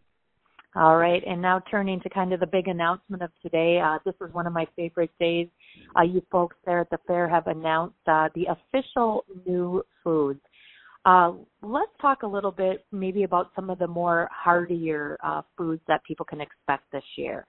All 0.76 0.96
right, 0.96 1.22
and 1.24 1.40
now 1.40 1.60
turning 1.70 2.00
to 2.00 2.10
kind 2.10 2.32
of 2.32 2.40
the 2.40 2.48
big 2.48 2.66
announcement 2.66 3.22
of 3.22 3.30
today. 3.40 3.80
Uh, 3.80 3.98
this 4.04 4.14
is 4.20 4.34
one 4.34 4.46
of 4.46 4.52
my 4.52 4.66
favorite 4.74 5.12
days. 5.20 5.46
Uh, 5.96 6.02
you 6.02 6.20
folks 6.32 6.56
there 6.66 6.80
at 6.80 6.90
the 6.90 6.98
fair 7.06 7.28
have 7.28 7.46
announced 7.46 7.94
uh, 8.08 8.28
the 8.34 8.46
official 8.46 9.24
new 9.46 9.84
foods. 10.02 10.40
Uh, 11.04 11.32
let's 11.62 11.92
talk 12.00 12.24
a 12.24 12.26
little 12.26 12.50
bit 12.50 12.84
maybe 12.90 13.22
about 13.22 13.50
some 13.54 13.70
of 13.70 13.78
the 13.78 13.86
more 13.86 14.28
heartier 14.32 15.16
uh, 15.22 15.42
foods 15.56 15.82
that 15.86 16.02
people 16.02 16.26
can 16.26 16.40
expect 16.40 16.90
this 16.90 17.04
year. 17.16 17.46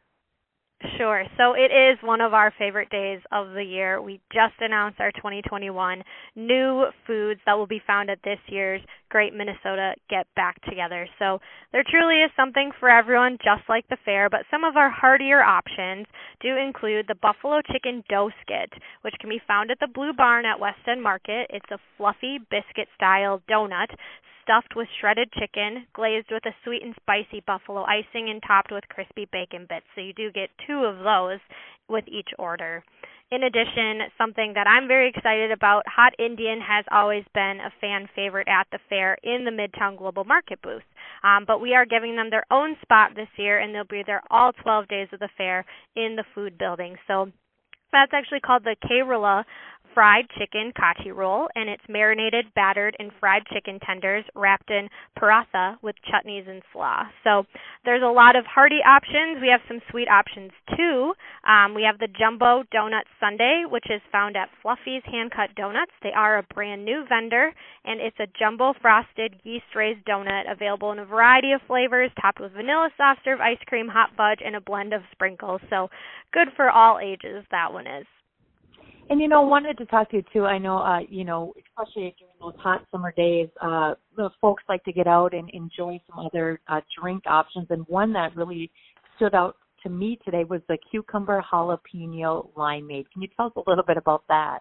Sure. 0.97 1.23
So 1.37 1.53
it 1.53 1.71
is 1.71 1.97
one 2.03 2.19
of 2.19 2.33
our 2.33 2.53
favorite 2.59 2.89
days 2.89 3.21
of 3.31 3.53
the 3.53 3.63
year. 3.63 4.01
We 4.01 4.19
just 4.33 4.55
announced 4.59 4.99
our 4.99 5.11
2021 5.13 6.03
new 6.35 6.85
foods 7.07 7.39
that 7.45 7.53
will 7.53 7.65
be 7.65 7.81
found 7.87 8.09
at 8.09 8.19
this 8.23 8.39
year's 8.47 8.81
Great 9.09 9.33
Minnesota 9.33 9.93
Get 10.09 10.27
Back 10.35 10.61
Together. 10.63 11.07
So 11.17 11.39
there 11.71 11.83
truly 11.89 12.21
is 12.21 12.31
something 12.35 12.71
for 12.77 12.89
everyone, 12.89 13.37
just 13.43 13.63
like 13.69 13.87
the 13.87 13.97
fair, 14.03 14.29
but 14.29 14.41
some 14.51 14.65
of 14.65 14.75
our 14.75 14.89
heartier 14.89 15.41
options 15.41 16.07
do 16.41 16.57
include 16.57 17.05
the 17.07 17.15
Buffalo 17.15 17.61
Chicken 17.71 18.03
Dough 18.09 18.31
Skit, 18.41 18.73
which 19.01 19.15
can 19.21 19.29
be 19.29 19.41
found 19.47 19.71
at 19.71 19.79
the 19.79 19.87
Blue 19.87 20.11
Barn 20.11 20.45
at 20.45 20.59
West 20.59 20.79
End 20.87 21.01
Market. 21.01 21.47
It's 21.51 21.71
a 21.71 21.79
fluffy 21.97 22.37
biscuit 22.51 22.89
style 22.95 23.41
donut 23.49 23.87
stuffed 24.45 24.75
with 24.75 24.87
shredded 25.01 25.31
chicken, 25.33 25.85
glazed 25.93 26.27
with 26.31 26.45
a 26.45 26.53
sweet 26.63 26.83
and 26.83 26.95
spicy 27.01 27.43
buffalo 27.45 27.83
icing, 27.83 28.29
and 28.29 28.41
topped 28.45 28.71
with 28.71 28.87
crispy 28.87 29.27
bacon 29.31 29.65
bits. 29.67 29.85
So 29.95 30.01
you 30.01 30.13
do 30.13 30.31
get 30.31 30.49
two 30.67 30.85
of 30.85 30.99
those 30.99 31.41
with 31.89 32.05
each 32.07 32.29
order. 32.37 32.83
In 33.31 33.41
addition, 33.41 34.05
something 34.19 34.53
that 34.53 34.67
I'm 34.67 34.87
very 34.87 35.09
excited 35.09 35.51
about, 35.51 35.83
Hot 35.87 36.13
Indian 36.19 36.61
has 36.61 36.85
always 36.91 37.25
been 37.33 37.57
a 37.59 37.73
fan 37.81 38.07
favorite 38.15 38.47
at 38.47 38.67
the 38.71 38.77
fair 38.87 39.17
in 39.23 39.45
the 39.45 39.51
Midtown 39.51 39.97
Global 39.97 40.23
Market 40.25 40.61
booth. 40.61 40.85
Um, 41.23 41.43
but 41.47 41.59
we 41.59 41.73
are 41.73 41.87
giving 41.87 42.15
them 42.15 42.29
their 42.29 42.45
own 42.51 42.75
spot 42.83 43.15
this 43.15 43.27
year, 43.37 43.57
and 43.59 43.73
they'll 43.73 43.83
be 43.83 44.03
there 44.05 44.21
all 44.29 44.53
12 44.53 44.87
days 44.87 45.07
of 45.11 45.19
the 45.19 45.29
fair 45.35 45.65
in 45.95 46.15
the 46.15 46.23
food 46.35 46.55
building. 46.59 46.97
So 47.07 47.31
that's 47.91 48.13
actually 48.13 48.41
called 48.41 48.63
the 48.63 48.75
Kerala 48.85 49.43
fried 49.95 50.25
chicken 50.37 50.73
kachi 50.77 51.15
roll, 51.15 51.47
and 51.55 51.69
it's 51.69 51.81
marinated, 51.87 52.45
battered, 52.53 52.95
and 52.99 53.11
fried 53.19 53.43
chicken 53.51 53.79
tenders 53.79 54.25
wrapped 54.35 54.69
in 54.69 54.89
paratha 55.17 55.81
with 55.81 55.95
chutneys 56.05 56.47
and 56.47 56.61
slaw. 56.73 57.03
So 57.23 57.45
there's 57.85 58.03
a 58.03 58.11
lot 58.11 58.35
of 58.35 58.45
hearty 58.45 58.83
options. 58.85 59.41
We 59.41 59.47
have 59.47 59.61
some 59.67 59.79
sweet 59.89 60.09
options 60.09 60.51
too. 60.75 61.13
Um, 61.47 61.73
we 61.73 61.83
have 61.83 61.97
the 61.97 62.11
jumbo 62.19 62.63
donut 62.75 63.07
sundae, 63.19 63.63
which 63.71 63.85
is 63.89 64.01
found 64.11 64.35
at 64.35 64.49
Fluffy's 64.61 65.03
Hand 65.05 65.31
Cut 65.31 65.55
Donuts. 65.55 65.95
They 66.03 66.11
are 66.11 66.37
a 66.37 66.43
brand 66.53 66.83
new 66.83 67.05
vendor, 67.07 67.53
and 67.85 68.01
it's 68.01 68.19
a 68.19 68.27
jumbo 68.37 68.73
frosted 68.81 69.35
yeast 69.43 69.71
raised 69.75 70.05
donut 70.05 70.51
available 70.51 70.91
in 70.91 70.99
a 70.99 71.05
variety 71.05 71.53
of 71.53 71.61
flavors, 71.67 72.11
topped 72.21 72.41
with 72.41 72.51
vanilla 72.51 72.89
soft 72.97 73.21
serve 73.23 73.39
ice 73.39 73.63
cream, 73.65 73.87
hot 73.87 74.09
fudge, 74.17 74.39
and 74.45 74.55
a 74.55 74.61
blend 74.61 74.91
of 74.93 75.01
sprinkles. 75.13 75.61
So 75.69 75.89
good 76.33 76.49
for 76.57 76.69
all 76.69 76.99
ages. 76.99 77.45
That 77.51 77.71
one 77.71 77.87
is. 77.87 78.05
And 79.09 79.21
you 79.21 79.27
know, 79.27 79.43
wanted 79.43 79.77
to 79.77 79.85
talk 79.85 80.09
to 80.11 80.17
you 80.17 80.23
too. 80.33 80.45
I 80.45 80.57
know, 80.57 80.79
uh, 80.79 80.99
you 81.07 81.23
know, 81.23 81.53
especially 81.59 82.15
during 82.17 82.33
those 82.41 82.55
hot 82.57 82.85
summer 82.91 83.13
days, 83.15 83.49
uh, 83.61 83.93
the 84.15 84.29
folks 84.41 84.63
like 84.67 84.83
to 84.85 84.91
get 84.91 85.05
out 85.05 85.33
and 85.33 85.49
enjoy 85.51 86.01
some 86.09 86.25
other 86.25 86.59
uh, 86.67 86.81
drink 86.99 87.23
options. 87.27 87.67
And 87.69 87.85
one 87.87 88.11
that 88.13 88.35
really 88.35 88.71
stood 89.15 89.35
out 89.35 89.57
to 89.83 89.89
me 89.89 90.17
today 90.25 90.43
was 90.43 90.61
the 90.67 90.77
cucumber 90.89 91.43
jalapeno 91.51 92.49
limeade. 92.55 93.05
Can 93.13 93.21
you 93.21 93.27
tell 93.37 93.47
us 93.47 93.53
a 93.55 93.69
little 93.69 93.83
bit 93.83 93.97
about 93.97 94.23
that? 94.27 94.59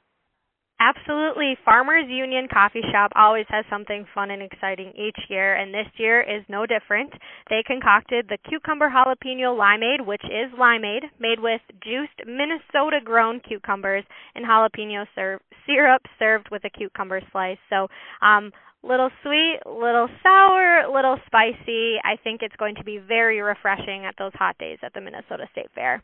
Absolutely. 0.84 1.56
Farmers 1.64 2.04
Union 2.10 2.46
Coffee 2.52 2.82
Shop 2.92 3.10
always 3.16 3.46
has 3.48 3.64
something 3.70 4.04
fun 4.14 4.30
and 4.30 4.42
exciting 4.42 4.92
each 4.94 5.16
year, 5.30 5.54
and 5.56 5.72
this 5.72 5.86
year 5.96 6.20
is 6.20 6.44
no 6.50 6.66
different. 6.66 7.10
They 7.48 7.62
concocted 7.66 8.26
the 8.28 8.36
cucumber 8.46 8.90
jalapeno 8.90 9.56
limeade, 9.56 10.04
which 10.04 10.22
is 10.24 10.52
limeade, 10.60 11.04
made 11.18 11.40
with 11.40 11.62
juiced 11.82 12.20
Minnesota 12.26 13.00
grown 13.02 13.40
cucumbers 13.40 14.04
and 14.34 14.44
jalapeno 14.44 15.06
ser- 15.14 15.40
syrup 15.64 16.02
served 16.18 16.48
with 16.50 16.62
a 16.66 16.70
cucumber 16.70 17.22
slice. 17.32 17.56
So, 17.70 17.88
um, 18.20 18.52
little 18.82 19.08
sweet, 19.22 19.60
little 19.64 20.08
sour, 20.22 20.92
little 20.92 21.16
spicy. 21.24 21.96
I 22.04 22.16
think 22.22 22.42
it's 22.42 22.56
going 22.56 22.74
to 22.74 22.84
be 22.84 22.98
very 22.98 23.40
refreshing 23.40 24.04
at 24.04 24.16
those 24.18 24.32
hot 24.34 24.58
days 24.58 24.76
at 24.82 24.92
the 24.92 25.00
Minnesota 25.00 25.46
State 25.50 25.70
Fair. 25.74 26.02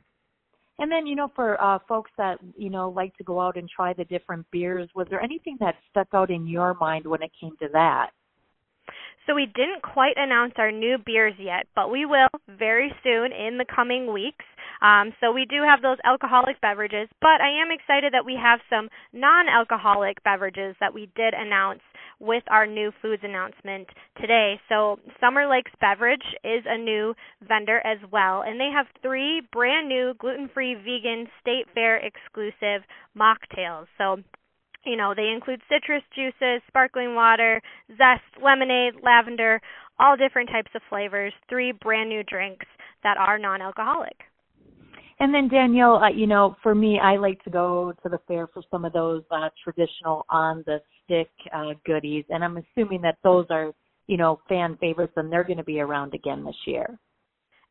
And 0.80 0.90
then, 0.90 1.06
you 1.06 1.14
know, 1.14 1.30
for 1.36 1.62
uh, 1.62 1.78
folks 1.86 2.10
that 2.16 2.38
you 2.56 2.70
know 2.70 2.88
like 2.88 3.14
to 3.18 3.24
go 3.24 3.38
out 3.38 3.56
and 3.56 3.68
try 3.68 3.92
the 3.92 4.04
different 4.04 4.50
beers, 4.50 4.88
was 4.94 5.06
there 5.10 5.22
anything 5.22 5.58
that 5.60 5.76
stuck 5.90 6.08
out 6.14 6.30
in 6.30 6.46
your 6.46 6.74
mind 6.74 7.06
when 7.06 7.22
it 7.22 7.30
came 7.38 7.54
to 7.58 7.68
that? 7.74 8.10
So 9.26 9.34
we 9.34 9.46
didn't 9.46 9.82
quite 9.82 10.16
announce 10.16 10.54
our 10.56 10.72
new 10.72 10.96
beers 11.04 11.34
yet, 11.38 11.66
but 11.76 11.90
we 11.90 12.06
will 12.06 12.28
very 12.48 12.92
soon 13.04 13.30
in 13.30 13.58
the 13.58 13.66
coming 13.66 14.12
weeks. 14.12 14.44
Um, 14.80 15.12
so 15.20 15.30
we 15.30 15.44
do 15.44 15.62
have 15.62 15.82
those 15.82 15.98
alcoholic 16.04 16.58
beverages, 16.62 17.08
but 17.20 17.40
I 17.42 17.50
am 17.62 17.70
excited 17.70 18.14
that 18.14 18.24
we 18.24 18.34
have 18.42 18.60
some 18.70 18.88
non-alcoholic 19.12 20.24
beverages 20.24 20.74
that 20.80 20.94
we 20.94 21.10
did 21.14 21.34
announce 21.34 21.80
with 22.20 22.44
our 22.50 22.66
new 22.66 22.92
foods 23.00 23.22
announcement 23.24 23.88
today. 24.20 24.60
So 24.68 24.98
Summer 25.20 25.48
Lakes 25.48 25.72
Beverage 25.80 26.24
is 26.44 26.62
a 26.68 26.78
new 26.78 27.14
vendor 27.46 27.80
as 27.84 27.98
well, 28.12 28.42
and 28.42 28.60
they 28.60 28.70
have 28.72 28.86
three 29.02 29.42
brand 29.52 29.88
new 29.88 30.14
gluten-free 30.18 30.74
vegan 30.74 31.26
state 31.40 31.66
fair 31.74 31.96
exclusive 31.96 32.82
mocktails. 33.16 33.86
So 33.98 34.18
you 34.84 34.96
know, 34.96 35.12
they 35.14 35.28
include 35.28 35.60
citrus 35.68 36.02
juices, 36.14 36.62
sparkling 36.66 37.14
water, 37.14 37.60
zest, 37.90 38.24
lemonade, 38.42 38.94
lavender, 39.02 39.60
all 39.98 40.16
different 40.16 40.48
types 40.48 40.70
of 40.74 40.80
flavors, 40.88 41.34
three 41.48 41.72
brand 41.72 42.08
new 42.08 42.22
drinks 42.22 42.66
that 43.02 43.18
are 43.18 43.38
non 43.38 43.60
alcoholic. 43.60 44.16
And 45.18 45.34
then 45.34 45.48
Danielle, 45.48 45.96
uh, 45.96 46.08
you 46.08 46.26
know, 46.26 46.56
for 46.62 46.74
me, 46.74 46.98
I 46.98 47.16
like 47.16 47.44
to 47.44 47.50
go 47.50 47.92
to 48.02 48.08
the 48.08 48.18
fair 48.26 48.46
for 48.46 48.62
some 48.70 48.86
of 48.86 48.94
those 48.94 49.22
uh, 49.30 49.50
traditional 49.62 50.24
on 50.30 50.64
the 50.66 50.80
uh, 51.10 51.74
goodies, 51.86 52.24
and 52.30 52.44
I'm 52.44 52.58
assuming 52.58 53.02
that 53.02 53.18
those 53.22 53.46
are, 53.50 53.72
you 54.06 54.16
know, 54.16 54.40
fan 54.48 54.76
favorites, 54.80 55.12
and 55.16 55.30
they're 55.30 55.44
going 55.44 55.58
to 55.58 55.64
be 55.64 55.80
around 55.80 56.14
again 56.14 56.44
this 56.44 56.56
year. 56.66 56.98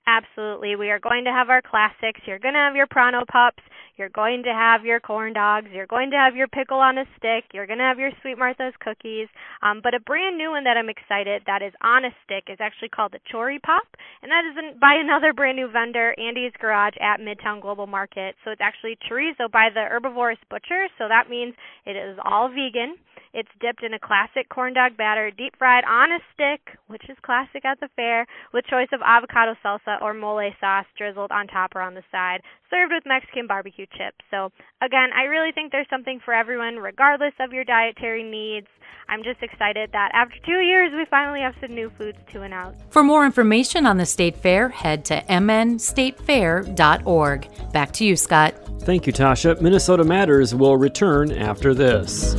Absolutely. 0.07 0.75
We 0.75 0.89
are 0.89 0.99
going 0.99 1.25
to 1.25 1.31
have 1.31 1.49
our 1.49 1.61
classics. 1.61 2.21
You're 2.25 2.39
going 2.39 2.55
to 2.55 2.59
have 2.59 2.75
your 2.75 2.87
Pronto 2.87 3.19
Pups. 3.29 3.61
You're 3.95 4.09
going 4.09 4.41
to 4.43 4.53
have 4.53 4.85
your 4.85 4.99
corn 4.99 5.33
dogs. 5.33 5.67
You're 5.71 5.85
going 5.85 6.09
to 6.11 6.17
have 6.17 6.35
your 6.35 6.47
pickle 6.47 6.79
on 6.79 6.97
a 6.97 7.05
stick. 7.17 7.43
You're 7.53 7.67
going 7.67 7.77
to 7.77 7.85
have 7.85 7.99
your 7.99 8.11
Sweet 8.21 8.39
Martha's 8.39 8.73
cookies. 8.79 9.27
Um, 9.61 9.81
but 9.83 9.93
a 9.93 9.99
brand 9.99 10.37
new 10.37 10.49
one 10.49 10.63
that 10.63 10.77
I'm 10.77 10.89
excited 10.89 11.43
that 11.45 11.61
is 11.61 11.73
on 11.83 12.05
a 12.05 12.15
stick 12.23 12.45
is 12.47 12.57
actually 12.59 12.89
called 12.89 13.11
the 13.11 13.19
Chori 13.29 13.61
Pop. 13.61 13.85
And 14.23 14.31
that 14.31 14.47
is 14.47 14.79
by 14.79 14.95
another 14.95 15.33
brand 15.33 15.57
new 15.57 15.69
vendor, 15.69 16.15
Andy's 16.17 16.53
Garage 16.59 16.95
at 17.01 17.19
Midtown 17.19 17.61
Global 17.61 17.85
Market. 17.85 18.33
So 18.43 18.51
it's 18.51 18.61
actually 18.63 18.97
chorizo 19.05 19.51
by 19.51 19.67
the 19.71 19.83
Herbivorous 19.83 20.39
Butcher. 20.49 20.87
So 20.97 21.05
that 21.07 21.29
means 21.29 21.53
it 21.85 21.97
is 21.99 22.17
all 22.23 22.47
vegan. 22.49 22.95
It's 23.33 23.49
dipped 23.61 23.83
in 23.83 23.93
a 23.93 23.99
classic 23.99 24.49
corn 24.49 24.73
dog 24.73 24.97
batter, 24.97 25.29
deep 25.29 25.53
fried 25.57 25.83
on 25.85 26.11
a 26.11 26.17
stick, 26.33 26.75
which 26.87 27.07
is 27.09 27.17
classic 27.21 27.63
at 27.63 27.79
the 27.79 27.87
fair, 27.95 28.25
with 28.53 28.65
choice 28.65 28.89
of 28.91 29.01
avocado 29.05 29.53
salsa 29.63 30.01
or 30.01 30.15
mole 30.15 30.49
sauce 30.59 30.87
drizzled 30.97 31.31
on 31.31 31.45
top 31.47 31.75
or 31.75 31.81
on 31.81 31.93
the 31.93 32.01
side, 32.11 32.41
served 32.69 32.91
with 32.91 33.03
Mexican 33.05 33.45
barbecue 33.45 33.85
chips. 33.91 34.17
So, 34.31 34.51
again, 34.81 35.11
I 35.15 35.25
really 35.25 35.51
think 35.51 35.71
there's 35.71 35.85
something 35.89 36.19
for 36.25 36.33
everyone, 36.33 36.77
regardless 36.77 37.33
of 37.39 37.53
your 37.53 37.63
dietary 37.63 38.23
needs. 38.23 38.65
I'm 39.09 39.21
just 39.23 39.43
excited 39.43 39.91
that 39.93 40.09
after 40.13 40.35
two 40.45 40.59
years, 40.61 40.91
we 40.95 41.05
finally 41.09 41.41
have 41.41 41.55
some 41.61 41.75
new 41.75 41.91
foods 41.97 42.17
to 42.31 42.41
announce. 42.41 42.77
For 42.89 43.03
more 43.03 43.25
information 43.25 43.85
on 43.85 43.97
the 43.97 44.05
State 44.05 44.37
Fair, 44.37 44.69
head 44.69 45.03
to 45.05 45.21
mnstatefair.org. 45.29 47.71
Back 47.71 47.91
to 47.93 48.05
you, 48.05 48.15
Scott. 48.15 48.55
Thank 48.81 49.07
you, 49.07 49.13
Tasha. 49.13 49.59
Minnesota 49.61 50.03
Matters 50.03 50.53
will 50.55 50.77
return 50.77 51.31
after 51.31 51.73
this. 51.73 52.35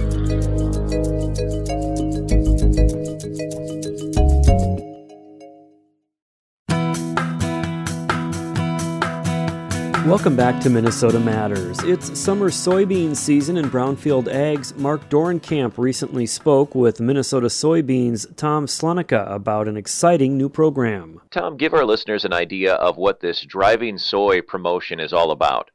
Welcome 10.11 10.35
back 10.35 10.61
to 10.63 10.71
Minnesota 10.71 11.21
Matters. 11.21 11.79
It's 11.85 12.19
summer 12.19 12.51
soybean 12.51 13.15
season 13.15 13.57
in 13.57 13.71
Brownfield 13.71 14.27
Ag's 14.27 14.75
Mark 14.75 15.09
Dorenkamp 15.09 15.79
recently 15.79 16.27
spoke 16.27 16.75
with 16.75 16.99
Minnesota 16.99 17.47
Soybeans' 17.47 18.27
Tom 18.35 18.67
Slunecka 18.67 19.33
about 19.33 19.69
an 19.69 19.77
exciting 19.77 20.37
new 20.37 20.49
program. 20.49 21.21
Tom, 21.31 21.57
give 21.57 21.75
our 21.75 21.85
listeners 21.85 22.25
an 22.25 22.33
idea 22.33 22.75
of 22.75 22.97
what 22.97 23.21
this 23.21 23.43
driving 23.43 23.99
soy 23.99 24.41
promotion 24.41 24.99
is 24.99 25.13
all 25.13 25.31
about. 25.31 25.71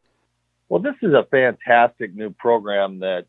Well, 0.67 0.81
this 0.81 0.95
is 1.01 1.13
a 1.13 1.25
fantastic 1.31 2.13
new 2.13 2.31
program 2.31 2.99
that 2.99 3.27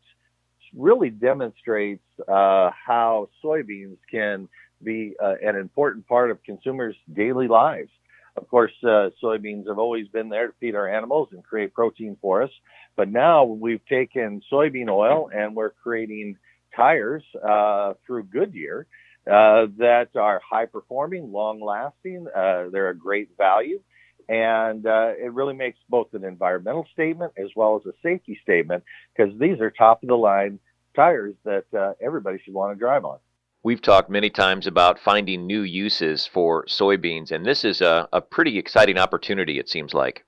really 0.75 1.09
demonstrates 1.09 2.03
uh, 2.27 2.71
how 2.85 3.29
soybeans 3.41 3.95
can 4.11 4.49
be 4.83 5.13
uh, 5.23 5.35
an 5.41 5.55
important 5.55 6.05
part 6.05 6.31
of 6.31 6.43
consumers' 6.43 6.97
daily 7.13 7.47
lives. 7.47 7.91
Of 8.37 8.47
course, 8.49 8.71
uh, 8.83 9.09
soybeans 9.21 9.67
have 9.67 9.79
always 9.79 10.07
been 10.09 10.29
there 10.29 10.47
to 10.47 10.53
feed 10.59 10.75
our 10.75 10.87
animals 10.87 11.29
and 11.31 11.43
create 11.43 11.73
protein 11.73 12.17
for 12.21 12.43
us. 12.43 12.51
But 12.95 13.09
now 13.09 13.43
we've 13.45 13.85
taken 13.87 14.41
soybean 14.51 14.89
oil 14.89 15.29
and 15.33 15.55
we're 15.55 15.71
creating 15.71 16.37
tires 16.75 17.23
uh, 17.43 17.93
through 18.05 18.25
Goodyear 18.25 18.85
uh, 19.25 19.67
that 19.77 20.09
are 20.15 20.39
high 20.47 20.67
performing, 20.67 21.31
long 21.31 21.59
lasting. 21.59 22.27
Uh, 22.27 22.69
they're 22.71 22.89
a 22.89 22.97
great 22.97 23.29
value. 23.37 23.79
And 24.29 24.85
uh, 24.85 25.13
it 25.17 25.33
really 25.33 25.55
makes 25.55 25.79
both 25.89 26.13
an 26.13 26.23
environmental 26.23 26.85
statement 26.93 27.33
as 27.37 27.47
well 27.55 27.81
as 27.81 27.87
a 27.87 27.95
safety 28.03 28.39
statement 28.43 28.83
because 29.15 29.33
these 29.39 29.59
are 29.61 29.71
top 29.71 30.03
of 30.03 30.09
the 30.09 30.15
line 30.17 30.59
tires 30.95 31.35
that 31.45 31.65
uh, 31.77 31.93
everybody 32.01 32.37
should 32.43 32.53
want 32.53 32.75
to 32.75 32.79
drive 32.79 33.05
on. 33.05 33.17
We've 33.67 33.81
talked 33.81 34.09
many 34.09 34.29
times 34.29 34.65
about 34.65 34.97
finding 34.97 35.45
new 35.45 35.59
uses 35.59 36.25
for 36.25 36.63
soybeans, 36.67 37.33
and 37.33 37.45
this 37.45 37.65
is 37.65 37.81
a, 37.81 38.07
a 38.13 38.21
pretty 38.21 38.57
exciting 38.57 38.97
opportunity, 38.97 39.59
it 39.59 39.67
seems 39.67 39.93
like. 39.93 40.23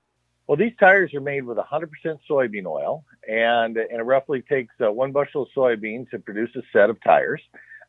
Well, 0.46 0.58
these 0.58 0.74
tires 0.78 1.14
are 1.14 1.22
made 1.22 1.46
with 1.46 1.56
100% 1.56 1.88
soybean 2.28 2.66
oil, 2.66 3.02
and, 3.26 3.78
and 3.78 3.98
it 3.98 4.02
roughly 4.02 4.42
takes 4.42 4.74
uh, 4.82 4.92
one 4.92 5.12
bushel 5.12 5.44
of 5.44 5.48
soybean 5.56 6.10
to 6.10 6.18
produce 6.18 6.54
a 6.54 6.60
set 6.70 6.90
of 6.90 7.02
tires. 7.02 7.40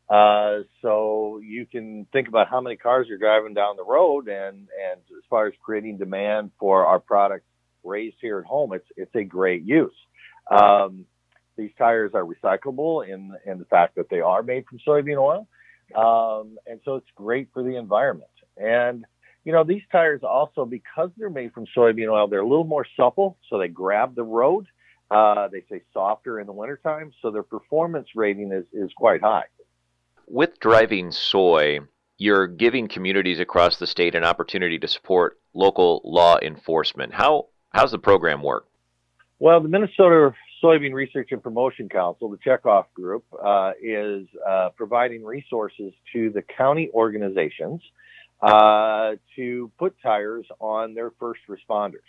Uh, 0.09 0.59
so 0.81 1.41
you 1.43 1.65
can 1.65 2.07
think 2.13 2.29
about 2.29 2.47
how 2.47 2.61
many 2.61 2.77
cars 2.77 3.07
you're 3.09 3.17
driving 3.17 3.53
down 3.53 3.75
the 3.75 3.83
road, 3.83 4.29
and, 4.29 4.55
and 4.55 5.01
as 5.17 5.23
far 5.29 5.47
as 5.47 5.53
creating 5.61 5.97
demand 5.97 6.51
for 6.61 6.85
our 6.85 7.01
product 7.01 7.43
raised 7.83 8.15
here 8.21 8.39
at 8.39 8.45
home, 8.45 8.71
it's 8.71 8.87
it's 8.95 9.15
a 9.15 9.23
great 9.25 9.63
use. 9.63 9.91
Um, 10.49 11.05
these 11.61 11.71
tires 11.77 12.11
are 12.15 12.25
recyclable 12.25 13.07
in 13.07 13.35
in 13.45 13.59
the 13.59 13.65
fact 13.65 13.95
that 13.95 14.09
they 14.09 14.19
are 14.19 14.41
made 14.41 14.65
from 14.65 14.79
soybean 14.87 15.17
oil, 15.17 15.47
um, 15.95 16.57
and 16.65 16.79
so 16.83 16.95
it's 16.95 17.07
great 17.15 17.49
for 17.53 17.61
the 17.63 17.77
environment. 17.77 18.31
And 18.57 19.05
you 19.43 19.51
know 19.51 19.63
these 19.63 19.83
tires 19.91 20.21
also 20.23 20.65
because 20.65 21.11
they're 21.17 21.29
made 21.29 21.53
from 21.53 21.65
soybean 21.77 22.11
oil, 22.11 22.27
they're 22.27 22.41
a 22.41 22.47
little 22.47 22.65
more 22.65 22.85
supple, 22.97 23.37
so 23.49 23.59
they 23.59 23.67
grab 23.67 24.15
the 24.15 24.23
road. 24.23 24.65
Uh, 25.11 25.49
they 25.49 25.63
say 25.69 25.81
softer 25.93 26.39
in 26.39 26.47
the 26.47 26.53
wintertime, 26.53 27.11
so 27.21 27.31
their 27.31 27.43
performance 27.43 28.07
rating 28.15 28.51
is 28.51 28.65
is 28.73 28.91
quite 28.95 29.21
high. 29.21 29.45
With 30.27 30.59
driving 30.59 31.11
soy, 31.11 31.79
you're 32.17 32.47
giving 32.47 32.87
communities 32.87 33.39
across 33.39 33.77
the 33.77 33.87
state 33.87 34.15
an 34.15 34.23
opportunity 34.23 34.79
to 34.79 34.87
support 34.87 35.39
local 35.53 36.01
law 36.03 36.39
enforcement. 36.41 37.13
How 37.13 37.47
how's 37.69 37.91
the 37.91 37.99
program 37.99 38.41
work? 38.41 38.65
Well, 39.39 39.59
the 39.59 39.69
Minnesota 39.69 40.33
Soybean 40.61 40.93
Research 40.93 41.29
and 41.31 41.41
Promotion 41.41 41.89
Council, 41.89 42.29
the 42.29 42.37
Checkoff 42.37 42.85
Group, 42.93 43.25
uh, 43.43 43.71
is 43.81 44.27
uh, 44.47 44.69
providing 44.75 45.23
resources 45.23 45.93
to 46.13 46.29
the 46.29 46.41
county 46.41 46.89
organizations 46.93 47.81
uh, 48.41 49.13
to 49.35 49.71
put 49.79 49.95
tires 50.03 50.45
on 50.59 50.93
their 50.93 51.11
first 51.19 51.41
responders. 51.49 51.99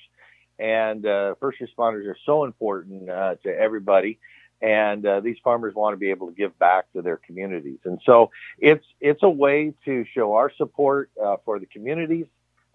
And 0.58 1.06
uh, 1.06 1.34
first 1.40 1.58
responders 1.60 2.06
are 2.06 2.16
so 2.26 2.44
important 2.44 3.08
uh, 3.08 3.36
to 3.42 3.48
everybody, 3.48 4.18
and 4.60 5.04
uh, 5.04 5.20
these 5.20 5.36
farmers 5.42 5.74
want 5.74 5.94
to 5.94 5.98
be 5.98 6.10
able 6.10 6.28
to 6.28 6.34
give 6.34 6.56
back 6.58 6.92
to 6.92 7.02
their 7.02 7.16
communities. 7.16 7.78
And 7.84 8.00
so 8.04 8.30
it's 8.58 8.84
it's 9.00 9.22
a 9.22 9.30
way 9.30 9.72
to 9.86 10.04
show 10.14 10.34
our 10.34 10.52
support 10.56 11.10
for 11.44 11.58
the 11.58 11.66
communities, 11.66 12.26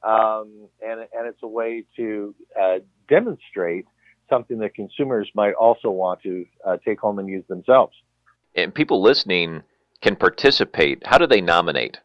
um, 0.03 0.67
and 0.81 1.01
and 1.01 1.27
it's 1.27 1.43
a 1.43 1.47
way 1.47 1.85
to 1.97 2.35
demonstrate 3.07 3.85
something 4.29 4.59
that 4.59 4.73
consumers 4.75 5.29
might 5.33 5.53
also 5.53 5.89
want 5.89 6.21
to 6.23 6.45
uh, 6.65 6.77
take 6.85 6.99
home 6.99 7.19
and 7.19 7.27
use 7.27 7.43
themselves. 7.47 7.93
And 8.55 8.73
people 8.73 9.01
listening 9.01 9.63
can 10.01 10.15
participate. 10.15 11.05
How 11.05 11.17
do 11.17 11.27
they 11.27 11.41
nominate? 11.41 11.97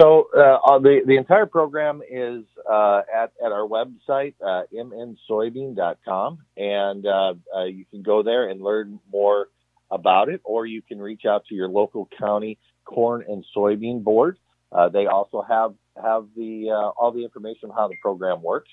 So 0.00 0.28
uh, 0.34 0.78
the 0.78 1.00
the 1.04 1.16
entire 1.16 1.46
program 1.46 2.00
is 2.08 2.44
uh, 2.70 3.02
at 3.12 3.32
at 3.44 3.52
our 3.52 3.66
website 3.66 4.34
uh, 4.44 4.62
mnsoybean.com, 4.72 6.38
and 6.56 7.06
uh, 7.06 7.34
uh, 7.54 7.64
you 7.64 7.84
can 7.90 8.02
go 8.02 8.22
there 8.22 8.48
and 8.48 8.62
learn 8.62 9.00
more 9.12 9.48
about 9.90 10.28
it, 10.28 10.40
or 10.44 10.64
you 10.64 10.80
can 10.80 11.00
reach 11.00 11.24
out 11.28 11.44
to 11.46 11.54
your 11.54 11.68
local 11.68 12.08
county 12.18 12.58
corn 12.84 13.24
and 13.28 13.44
soybean 13.54 14.02
board. 14.02 14.38
Uh, 14.72 14.88
they 14.88 15.06
also 15.06 15.42
have 15.42 15.74
have 16.00 16.26
the 16.36 16.70
all 16.96 17.12
the 17.12 17.24
information 17.24 17.70
on 17.70 17.76
how 17.76 17.88
the 17.88 17.96
program 18.00 18.42
works. 18.42 18.70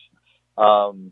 Um, 0.58 1.12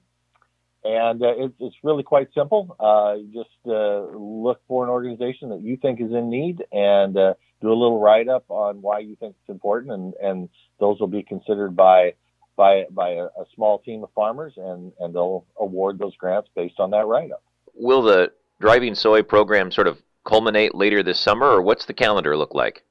and 0.85 1.21
uh, 1.23 1.33
it, 1.35 1.53
it's 1.59 1.75
really 1.83 2.03
quite 2.03 2.29
simple. 2.33 2.75
Uh, 2.79 3.15
just 3.33 3.49
uh, 3.67 4.05
look 4.15 4.61
for 4.67 4.83
an 4.83 4.89
organization 4.89 5.49
that 5.49 5.61
you 5.61 5.77
think 5.77 5.99
is 5.99 6.11
in 6.11 6.29
need 6.29 6.63
and 6.71 7.17
uh, 7.17 7.33
do 7.61 7.69
a 7.69 7.73
little 7.73 7.99
write 7.99 8.29
up 8.29 8.45
on 8.49 8.81
why 8.81 8.99
you 8.99 9.15
think 9.19 9.35
it's 9.41 9.49
important, 9.49 9.91
and, 9.91 10.13
and 10.21 10.49
those 10.79 10.99
will 10.99 11.07
be 11.07 11.23
considered 11.23 11.75
by 11.75 12.13
by 12.55 12.85
by 12.91 13.09
a, 13.09 13.23
a 13.23 13.45
small 13.55 13.79
team 13.79 14.03
of 14.03 14.09
farmers, 14.13 14.53
and, 14.57 14.93
and 14.99 15.13
they'll 15.13 15.45
award 15.59 15.97
those 15.97 16.15
grants 16.15 16.49
based 16.55 16.79
on 16.79 16.91
that 16.91 17.05
write 17.07 17.31
up. 17.31 17.43
Will 17.73 18.03
the 18.03 18.31
driving 18.61 18.95
soy 18.95 19.23
program 19.23 19.71
sort 19.71 19.87
of 19.87 20.01
culminate 20.23 20.75
later 20.75 21.03
this 21.03 21.19
summer, 21.19 21.47
or 21.47 21.61
what's 21.61 21.85
the 21.85 21.93
calendar 21.93 22.37
look 22.37 22.53
like? 22.53 22.83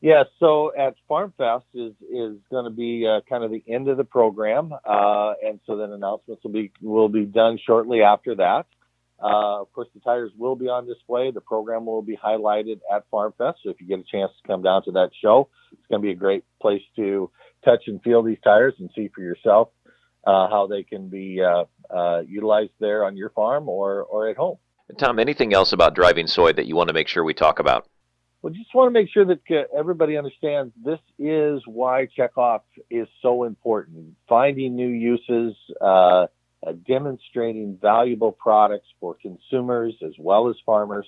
Yeah, 0.00 0.24
so 0.38 0.72
at 0.78 0.94
Farm 1.08 1.32
Fest 1.36 1.64
is 1.74 1.92
is 2.02 2.36
going 2.50 2.64
to 2.64 2.70
be 2.70 3.06
uh, 3.06 3.20
kind 3.28 3.42
of 3.42 3.50
the 3.50 3.64
end 3.66 3.88
of 3.88 3.96
the 3.96 4.04
program, 4.04 4.72
uh, 4.72 5.32
and 5.44 5.58
so 5.66 5.76
then 5.76 5.90
announcements 5.90 6.44
will 6.44 6.52
be 6.52 6.70
will 6.80 7.08
be 7.08 7.24
done 7.24 7.58
shortly 7.64 8.02
after 8.02 8.36
that. 8.36 8.66
Uh, 9.20 9.60
of 9.62 9.72
course, 9.72 9.88
the 9.94 10.00
tires 10.00 10.30
will 10.38 10.54
be 10.54 10.68
on 10.68 10.86
display. 10.86 11.32
The 11.32 11.40
program 11.40 11.86
will 11.86 12.02
be 12.02 12.16
highlighted 12.16 12.78
at 12.92 13.10
Farm 13.10 13.34
Fest. 13.36 13.58
So 13.64 13.70
if 13.70 13.80
you 13.80 13.88
get 13.88 13.98
a 13.98 14.04
chance 14.04 14.30
to 14.40 14.46
come 14.46 14.62
down 14.62 14.84
to 14.84 14.92
that 14.92 15.10
show, 15.20 15.48
it's 15.72 15.86
going 15.90 16.00
to 16.00 16.06
be 16.06 16.12
a 16.12 16.16
great 16.16 16.44
place 16.62 16.82
to 16.94 17.28
touch 17.64 17.88
and 17.88 18.00
feel 18.02 18.22
these 18.22 18.38
tires 18.44 18.74
and 18.78 18.88
see 18.94 19.10
for 19.12 19.22
yourself 19.22 19.70
uh, 20.24 20.48
how 20.48 20.68
they 20.68 20.84
can 20.84 21.08
be 21.08 21.42
uh, 21.42 21.64
uh, 21.92 22.20
utilized 22.20 22.70
there 22.78 23.04
on 23.04 23.16
your 23.16 23.30
farm 23.30 23.68
or 23.68 24.02
or 24.02 24.28
at 24.28 24.36
home. 24.36 24.58
Tom, 24.96 25.18
anything 25.18 25.52
else 25.52 25.72
about 25.72 25.96
driving 25.96 26.28
soy 26.28 26.52
that 26.52 26.66
you 26.66 26.76
want 26.76 26.88
to 26.88 26.94
make 26.94 27.08
sure 27.08 27.24
we 27.24 27.34
talk 27.34 27.58
about? 27.58 27.88
Well, 28.40 28.52
just 28.52 28.72
want 28.72 28.88
to 28.88 28.92
make 28.92 29.10
sure 29.10 29.24
that 29.24 29.40
uh, 29.50 29.76
everybody 29.76 30.16
understands 30.16 30.72
this 30.84 31.00
is 31.18 31.60
why 31.66 32.06
checkoff 32.16 32.60
is 32.88 33.08
so 33.20 33.42
important. 33.44 34.14
Finding 34.28 34.76
new 34.76 34.88
uses, 34.88 35.56
uh, 35.80 36.26
uh, 36.64 36.72
demonstrating 36.86 37.78
valuable 37.80 38.30
products 38.30 38.86
for 39.00 39.16
consumers 39.20 39.94
as 40.04 40.12
well 40.18 40.48
as 40.48 40.56
farmers. 40.64 41.06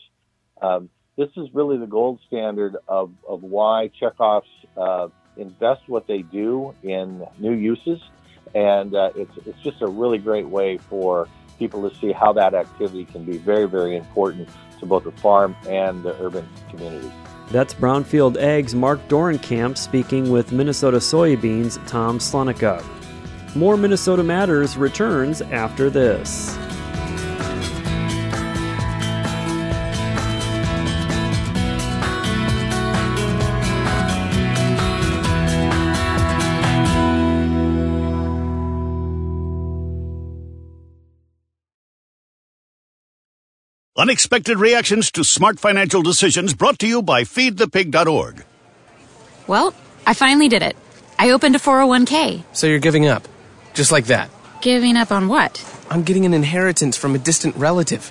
Um, 0.61 0.91
this 1.17 1.29
is 1.37 1.49
really 1.53 1.79
the 1.79 1.87
gold 1.87 2.19
standard 2.27 2.77
of, 2.89 3.13
of 3.29 3.43
why 3.43 3.91
checkoffs 4.01 4.43
uh, 4.77 5.09
invest 5.37 5.83
what 5.87 6.09
they 6.09 6.23
do 6.23 6.75
in 6.83 7.25
new 7.39 7.53
uses. 7.53 8.01
And 8.55 8.95
uh, 8.95 9.11
it's, 9.15 9.37
it's 9.47 9.61
just 9.63 9.83
a 9.83 9.87
really 9.87 10.19
great 10.19 10.49
way 10.49 10.79
for 10.79 11.29
people 11.61 11.89
to 11.89 11.97
see 11.99 12.11
how 12.11 12.33
that 12.33 12.55
activity 12.55 13.05
can 13.05 13.23
be 13.23 13.37
very, 13.37 13.69
very 13.69 13.97
important 13.97 14.49
to 14.81 14.87
both 14.87 15.05
the 15.05 15.13
farm 15.13 15.55
and 15.69 16.03
the 16.03 16.21
urban 16.21 16.49
communities. 16.71 17.13
That's 17.51 17.75
Brownfield 17.75 18.37
Ag's 18.39 18.75
Mark 18.75 19.07
Dorenkamp 19.09 19.77
speaking 19.77 20.31
with 20.31 20.51
Minnesota 20.51 20.97
Soybeans' 20.97 21.85
Tom 21.87 22.19
Slunecka. 22.19 22.83
More 23.55 23.77
Minnesota 23.77 24.23
Matters 24.23 24.77
returns 24.77 25.43
after 25.43 25.91
this. 25.91 26.57
Unexpected 44.01 44.57
reactions 44.57 45.11
to 45.13 45.23
smart 45.23 45.61
financial 45.61 46.01
decisions 46.01 46.55
brought 46.55 46.79
to 46.79 46.87
you 46.87 47.03
by 47.03 47.23
feedthepig.org. 47.23 48.47
Well, 49.47 49.75
I 50.07 50.15
finally 50.15 50.49
did 50.49 50.63
it. 50.63 50.75
I 51.19 51.33
opened 51.33 51.55
a 51.55 51.59
401k. 51.59 52.43
So 52.55 52.67
you're 52.67 52.79
giving 52.79 53.07
up? 53.07 53.29
Just 53.75 53.93
like 53.93 54.07
that? 54.07 54.31
Giving 54.63 54.97
up 54.97 55.13
on 55.13 55.29
what? 55.29 55.63
I'm 55.91 56.03
getting 56.03 56.25
an 56.25 56.33
inheritance 56.33 56.97
from 56.97 57.15
a 57.15 57.19
distant 57.19 57.55
relative. 57.57 58.11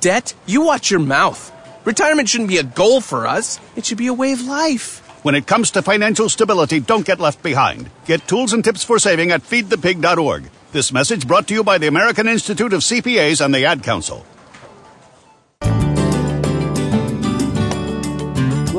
Debt? 0.00 0.34
You 0.46 0.62
watch 0.62 0.90
your 0.90 1.00
mouth. 1.00 1.52
Retirement 1.84 2.28
shouldn't 2.28 2.50
be 2.50 2.58
a 2.58 2.62
goal 2.62 3.00
for 3.00 3.26
us. 3.26 3.60
It 3.76 3.86
should 3.86 3.98
be 3.98 4.08
a 4.08 4.14
way 4.14 4.32
of 4.32 4.42
life. 4.42 5.02
When 5.22 5.34
it 5.34 5.46
comes 5.46 5.70
to 5.72 5.82
financial 5.82 6.28
stability, 6.28 6.80
don't 6.80 7.06
get 7.06 7.20
left 7.20 7.42
behind. 7.42 7.90
Get 8.06 8.28
tools 8.28 8.52
and 8.52 8.62
tips 8.62 8.84
for 8.84 8.98
saving 8.98 9.30
at 9.32 9.42
feedthepig.org. 9.42 10.50
This 10.72 10.92
message 10.92 11.26
brought 11.26 11.48
to 11.48 11.54
you 11.54 11.64
by 11.64 11.78
the 11.78 11.88
American 11.88 12.28
Institute 12.28 12.72
of 12.72 12.80
CPAs 12.80 13.44
and 13.44 13.54
the 13.54 13.64
Ad 13.64 13.82
Council. 13.82 14.24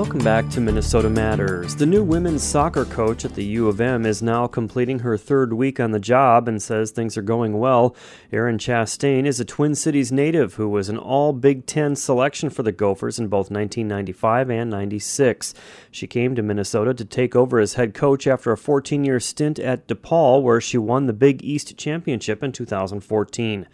Welcome 0.08 0.24
back 0.24 0.48
to 0.52 0.62
Minnesota 0.62 1.10
Matters. 1.10 1.76
The 1.76 1.86
new 1.86 2.02
women's 2.02 2.42
soccer 2.42 2.86
coach 2.86 3.26
at 3.26 3.36
the 3.36 3.44
U 3.44 3.68
of 3.68 3.82
M 3.82 4.06
is 4.06 4.22
now 4.22 4.48
completing 4.48 5.00
her 5.00 5.18
third 5.18 5.52
week 5.52 5.82
on 5.82 5.92
the 5.92 6.00
job 6.00 6.48
and 6.48 6.62
says 6.62 6.92
things 6.92 7.18
are 7.18 7.22
going 7.22 7.60
well. 7.60 7.94
Erin 8.32 8.58
Chastain 8.58 9.26
is 9.26 9.42
a 9.42 9.46
Twin 9.46 9.76
Cities 9.76 10.10
native 10.10 10.54
who 10.54 10.70
was 10.70 10.88
an 10.88 10.98
all 10.98 11.34
Big 11.34 11.66
Ten 11.66 11.94
selection 11.98 12.50
for 12.50 12.64
the 12.64 12.72
Gophers 12.72 13.20
in 13.20 13.28
both 13.28 13.52
1995 13.52 14.50
and 14.50 14.70
96. 14.70 15.54
She 15.92 16.08
came 16.08 16.36
to 16.36 16.42
Minnesota 16.42 16.94
to 16.94 17.04
take 17.04 17.36
over 17.36 17.60
as 17.60 17.74
head 17.74 17.94
coach 17.94 18.28
after 18.28 18.54
a 18.54 18.58
14 18.58 19.04
year 19.04 19.20
stint 19.20 19.60
at 19.60 19.90
DePaul, 19.90 20.42
where 20.42 20.62
she 20.62 20.78
won 20.78 21.08
the 21.08 21.12
Big 21.12 21.44
East 21.44 21.76
Championship 21.76 22.42
in 22.42 22.54
2014. 22.54 23.68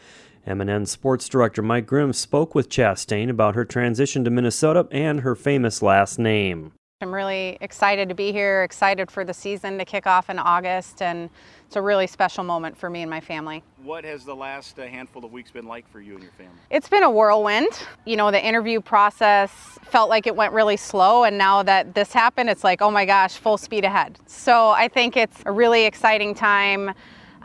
MNN 0.46 0.86
Sports 0.88 1.30
Director 1.30 1.62
Mike 1.62 1.86
Grimm 1.86 2.12
spoke 2.12 2.54
with 2.54 2.68
Chastain 2.68 3.30
about 3.30 3.56
her 3.56 3.64
transition 3.64 4.26
to 4.26 4.30
Minnesota 4.30 4.86
and 4.92 5.22
her 5.22 5.36
famous 5.36 5.82
last 5.82 6.20
name. 6.20 6.74
I'm 7.02 7.14
really 7.14 7.58
excited 7.62 8.10
to 8.10 8.16
be 8.16 8.34
here, 8.34 8.64
excited 8.64 9.10
for 9.10 9.24
the 9.24 9.34
season 9.34 9.78
to 9.78 9.86
kick 9.86 10.06
off 10.06 10.30
in 10.30 10.40
August, 10.40 11.02
and 11.02 11.30
it's 11.66 11.78
a 11.78 11.82
really 11.82 12.08
special 12.08 12.44
moment 12.44 12.78
for 12.78 12.90
me 12.90 13.02
and 13.02 13.10
my 13.10 13.22
family. 13.22 13.64
What 13.84 14.04
has 14.04 14.26
the 14.26 14.36
last 14.36 14.80
uh, 14.80 14.84
handful 14.84 15.24
of 15.24 15.32
weeks 15.32 15.50
been 15.50 15.68
like 15.68 15.90
for 15.90 16.02
you 16.02 16.14
and 16.14 16.24
your 16.24 16.32
family? 16.34 16.56
It's 16.70 16.90
been 16.90 17.04
a 17.04 17.12
whirlwind. 17.12 17.88
You 18.06 18.18
know, 18.18 18.30
the 18.30 18.46
interview 18.46 18.82
process 18.82 19.52
felt 19.84 20.10
like 20.10 20.28
it 20.28 20.36
went 20.36 20.52
really 20.52 20.78
slow, 20.78 21.24
and 21.24 21.38
now 21.38 21.64
that 21.64 21.94
this 21.94 22.12
happened, 22.12 22.50
it's 22.50 22.66
like, 22.66 22.82
oh 22.82 22.92
my 22.92 23.06
gosh, 23.06 23.36
full 23.36 23.58
speed 23.58 23.86
ahead. 23.86 24.20
So 24.26 24.70
I 24.70 24.90
think 24.90 25.16
it's 25.16 25.42
a 25.46 25.52
really 25.52 25.86
exciting 25.86 26.36
time. 26.36 26.94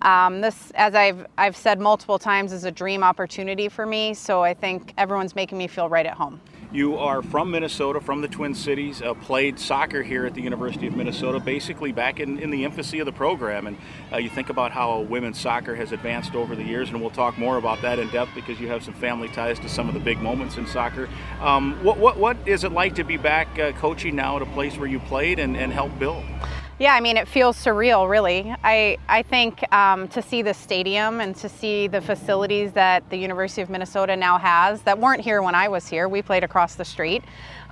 Um, 0.03 0.41
this, 0.41 0.71
as 0.75 0.95
I've, 0.95 1.27
I've 1.37 1.57
said 1.57 1.81
multiple 1.81 2.19
times, 2.19 2.53
is 2.53 2.65
a 2.65 2.71
dream 2.71 3.03
opportunity 3.03 3.69
for 3.69 3.87
me. 3.87 4.15
So 4.15 4.43
I 4.43 4.55
think 4.55 4.95
everyone's 4.97 5.35
making 5.35 5.59
me 5.59 5.67
feel 5.67 5.89
right 5.89 6.07
at 6.07 6.15
home. 6.15 6.41
You 6.71 6.99
are 6.99 7.23
from 7.23 7.51
Minnesota, 7.51 7.99
from 7.99 8.21
the 8.21 8.29
Twin 8.29 8.55
Cities, 8.55 9.01
uh, 9.01 9.15
played 9.15 9.59
soccer 9.59 10.03
here 10.03 10.27
at 10.27 10.35
the 10.35 10.43
University 10.43 10.87
of 10.87 10.95
Minnesota, 10.95 11.41
basically 11.41 11.93
back 11.93 12.21
in, 12.21 12.39
in 12.39 12.51
the 12.51 12.63
infancy 12.63 12.99
of 12.99 13.07
the 13.07 13.13
program. 13.13 13.67
And 13.67 13.79
uh, 14.13 14.19
you 14.19 14.29
think 14.29 14.51
about 14.51 14.71
how 14.71 15.01
women's 15.01 15.41
soccer 15.41 15.75
has 15.75 15.93
advanced 15.93 16.35
over 16.35 16.55
the 16.55 16.63
years, 16.63 16.91
and 16.91 17.01
we'll 17.01 17.09
talk 17.09 17.39
more 17.39 17.57
about 17.57 17.81
that 17.81 17.99
in 17.99 18.11
depth 18.11 18.33
because 18.35 18.61
you 18.61 18.69
have 18.69 18.85
some 18.85 18.93
family 18.93 19.29
ties 19.29 19.59
to 19.61 19.69
some 19.69 19.89
of 19.89 19.95
the 19.95 20.01
big 20.01 20.21
moments 20.21 20.59
in 20.59 20.67
soccer. 20.67 21.09
Um, 21.41 21.83
what, 21.83 21.97
what, 21.97 22.19
what 22.19 22.37
is 22.45 22.65
it 22.65 22.73
like 22.73 22.95
to 22.97 23.05
be 23.05 23.17
back 23.17 23.59
uh, 23.59 23.73
coaching 23.73 24.15
now 24.15 24.37
at 24.37 24.43
a 24.43 24.47
place 24.47 24.77
where 24.77 24.89
you 24.89 24.99
played 25.01 25.39
and, 25.39 25.57
and 25.57 25.73
helped 25.73 25.99
build? 25.99 26.23
Yeah, 26.81 26.95
I 26.95 27.01
mean, 27.01 27.17
it 27.17 27.27
feels 27.27 27.57
surreal, 27.57 28.09
really. 28.09 28.55
I, 28.63 28.99
I 29.09 29.23
think 29.23 29.65
um, 29.75 30.07
to 30.09 30.23
see 30.23 30.43
the 30.43 30.55
stadium 30.55 31.21
and 31.21 31.35
to 31.37 31.49
see 31.49 31.89
the 31.89 32.01
facilities 32.01 32.71
that 32.75 33.11
the 33.11 33.17
University 33.17 33.63
of 33.63 33.69
Minnesota 33.69 34.15
now 34.15 34.39
has 34.39 34.83
that 34.83 34.97
weren't 34.97 35.21
here 35.21 35.43
when 35.43 35.57
I 35.57 35.67
was 35.67 35.89
here, 35.89 36.09
we 36.09 36.23
played 36.23 36.45
across 36.45 36.77
the 36.77 36.85
street, 36.85 37.25